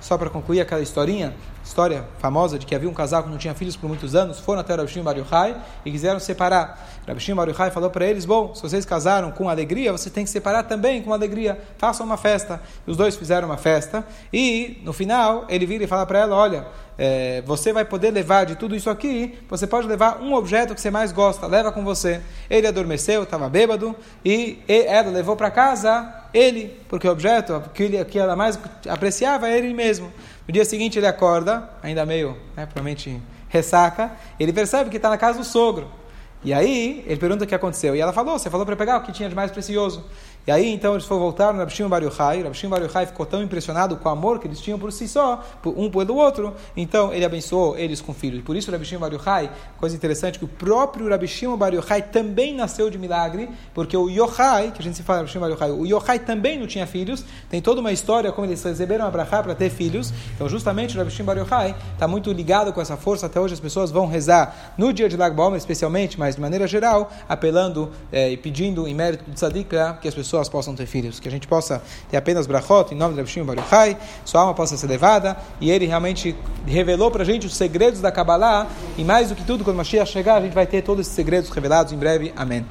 só 0.00 0.18
para 0.18 0.28
concluir 0.28 0.60
aquela 0.60 0.82
historinha, 0.82 1.34
história 1.64 2.04
famosa 2.18 2.58
de 2.58 2.66
que 2.66 2.74
havia 2.74 2.88
um 2.88 2.94
casal 2.94 3.22
que 3.22 3.28
não 3.28 3.38
tinha 3.38 3.54
filhos 3.54 3.76
por 3.76 3.88
muitos 3.88 4.14
anos, 4.14 4.40
foram 4.40 4.60
até 4.60 4.74
Rabbi 4.74 4.90
Shimon 4.90 5.04
Bar 5.04 5.62
e 5.84 5.90
quiseram 5.90 6.18
separar. 6.18 6.88
Rabbi 7.06 7.20
Shimon 7.20 7.46
Bar 7.46 7.70
falou 7.70 7.90
para 7.90 8.06
eles, 8.06 8.24
bom, 8.24 8.54
se 8.54 8.62
vocês 8.62 8.84
casaram 8.84 9.30
com 9.30 9.48
alegria, 9.48 9.92
você 9.92 10.10
tem 10.10 10.24
que 10.24 10.30
separar 10.30 10.64
também 10.64 11.02
com 11.02 11.12
alegria, 11.12 11.58
façam 11.76 12.04
uma 12.04 12.16
festa. 12.16 12.60
E 12.86 12.90
os 12.90 12.96
dois 12.96 13.16
fizeram 13.16 13.48
uma 13.48 13.56
festa 13.56 14.04
e, 14.32 14.80
no 14.82 14.92
final, 14.92 15.44
ele 15.48 15.66
vira 15.66 15.84
e 15.84 15.86
fala 15.86 16.04
para 16.04 16.18
ela, 16.18 16.34
olha, 16.34 16.66
é, 16.98 17.42
você 17.46 17.72
vai 17.72 17.84
poder 17.84 18.10
levar 18.10 18.44
de 18.44 18.56
tudo 18.56 18.74
isso 18.74 18.90
aqui, 18.90 19.38
você 19.48 19.68
pode 19.68 19.86
levar 19.86 20.20
um 20.20 20.34
objeto 20.34 20.74
que 20.74 20.80
você 20.80 20.90
mais 20.90 21.12
gosta, 21.12 21.46
leva 21.46 21.70
com 21.70 21.84
você. 21.84 22.20
Ele 22.50 22.66
adormeceu, 22.66 23.22
estava 23.22 23.48
bêbado, 23.48 23.94
e 24.24 24.58
ela 24.66 25.10
levou 25.10 25.36
para 25.36 25.48
casa 25.48 26.12
ele, 26.34 26.76
porque 26.88 27.06
o 27.06 27.12
objeto 27.12 27.62
que, 27.72 28.04
que 28.06 28.18
ela 28.18 28.34
mais 28.34 28.58
apreciava 28.88 29.48
era 29.48 29.64
ele 29.64 29.72
mesmo. 29.72 30.12
No 30.46 30.52
dia 30.52 30.64
seguinte 30.64 30.98
ele 30.98 31.06
acorda, 31.06 31.70
ainda 31.82 32.04
meio, 32.04 32.36
né, 32.56 32.66
provavelmente 32.66 33.22
ressaca, 33.48 34.10
ele 34.38 34.52
percebe 34.52 34.90
que 34.90 34.96
está 34.96 35.08
na 35.08 35.16
casa 35.16 35.38
do 35.38 35.44
sogro. 35.44 35.88
E 36.42 36.52
aí 36.52 37.04
ele 37.06 37.18
pergunta 37.18 37.44
o 37.44 37.46
que 37.46 37.54
aconteceu. 37.54 37.96
E 37.96 38.00
ela 38.00 38.12
falou: 38.12 38.38
Você 38.38 38.48
falou 38.48 38.64
para 38.64 38.76
pegar 38.76 38.98
o 38.98 39.02
que 39.02 39.12
tinha 39.12 39.28
de 39.28 39.34
mais 39.34 39.50
precioso. 39.50 40.04
E 40.46 40.50
aí, 40.50 40.72
então, 40.72 40.94
eles 40.94 41.04
foram 41.04 41.20
voltar 41.20 41.52
no 41.52 41.58
Rabshim 41.58 41.86
Bar 41.88 42.02
Yochai. 42.02 42.42
Rabshim 42.42 42.68
Bar 42.68 42.80
Yochai 42.82 43.04
ficou 43.04 43.26
tão 43.26 43.42
impressionado 43.42 43.98
com 43.98 44.08
o 44.08 44.12
amor 44.12 44.38
que 44.38 44.46
eles 44.46 44.58
tinham 44.58 44.78
por 44.78 44.90
si 44.90 45.06
só, 45.06 45.44
um 45.66 45.90
pelo 45.90 46.16
outro. 46.16 46.54
Então, 46.74 47.12
ele 47.12 47.22
abençoou 47.22 47.76
eles 47.76 48.00
com 48.00 48.14
filhos. 48.14 48.40
E 48.40 48.42
por 48.42 48.56
isso, 48.56 48.70
Rabshim 48.70 48.96
Bar 48.96 49.12
Yochai, 49.12 49.50
coisa 49.76 49.94
interessante, 49.94 50.38
que 50.38 50.46
o 50.46 50.48
próprio 50.48 51.06
Rabshim 51.10 51.54
Bar 51.54 51.74
Yochai 51.74 52.00
também 52.00 52.54
nasceu 52.54 52.88
de 52.88 52.96
milagre, 52.96 53.50
porque 53.74 53.94
o 53.94 54.08
Yochai, 54.08 54.70
que 54.70 54.80
a 54.80 54.82
gente 54.82 54.96
se 54.96 55.02
fala 55.02 55.18
Rabshim 55.18 55.38
Bar 55.38 55.50
Yochai, 55.50 55.70
o 55.70 55.84
Yochai 55.84 56.18
também 56.18 56.58
não 56.58 56.66
tinha 56.66 56.86
filhos. 56.86 57.26
Tem 57.50 57.60
toda 57.60 57.82
uma 57.82 57.92
história 57.92 58.32
como 58.32 58.46
eles 58.46 58.62
receberam 58.62 59.04
a 59.04 59.10
Brachá 59.10 59.42
para 59.42 59.54
ter 59.54 59.68
filhos. 59.68 60.14
Então, 60.34 60.48
justamente, 60.48 60.96
o 60.96 60.98
Rabshim 60.98 61.24
Bar 61.24 61.36
Yochai 61.36 61.76
está 61.92 62.08
muito 62.08 62.32
ligado 62.32 62.72
com 62.72 62.80
essa 62.80 62.96
força. 62.96 63.26
Até 63.26 63.38
hoje, 63.38 63.52
as 63.52 63.60
pessoas 63.60 63.90
vão 63.90 64.06
rezar 64.06 64.72
no 64.78 64.94
dia 64.94 65.10
de 65.10 65.16
Lag 65.18 65.36
Baomer, 65.36 65.58
especialmente, 65.58 66.18
mas 66.18 66.36
de 66.36 66.40
maneira 66.40 66.66
geral, 66.66 67.10
apelando 67.28 67.90
eh, 68.10 68.32
e 68.32 68.36
pedindo 68.38 68.88
em 68.88 68.94
mérito 68.94 69.24
do 69.24 69.34
Tzadik 69.34 69.68
que 70.00 70.08
as 70.08 70.14
pessoas 70.14 70.37
pessoas 70.38 70.48
possam 70.48 70.74
ter 70.74 70.86
filhos, 70.86 71.18
que 71.18 71.26
a 71.26 71.30
gente 71.30 71.48
possa 71.48 71.82
ter 72.10 72.16
apenas 72.16 72.46
brachot 72.46 72.94
em 72.94 72.96
nome 72.96 73.14
de 73.14 73.20
Rabshim 73.20 73.42
Baruchai, 73.42 73.96
sua 74.24 74.42
alma 74.42 74.54
possa 74.54 74.76
ser 74.76 74.86
levada, 74.86 75.36
e 75.60 75.70
ele 75.70 75.86
realmente 75.86 76.36
revelou 76.66 77.10
para 77.10 77.22
a 77.22 77.26
gente 77.26 77.46
os 77.46 77.56
segredos 77.56 78.00
da 78.00 78.12
Kabbalah, 78.12 78.68
e 78.96 79.02
mais 79.02 79.30
do 79.30 79.34
que 79.34 79.44
tudo, 79.44 79.64
quando 79.64 79.76
Mashiach 79.76 80.10
chegar, 80.10 80.36
a 80.36 80.40
gente 80.40 80.54
vai 80.54 80.66
ter 80.66 80.82
todos 80.82 81.06
esses 81.06 81.14
segredos 81.14 81.50
revelados 81.50 81.92
em 81.92 81.96
breve. 81.96 82.32
Amém. 82.36 82.64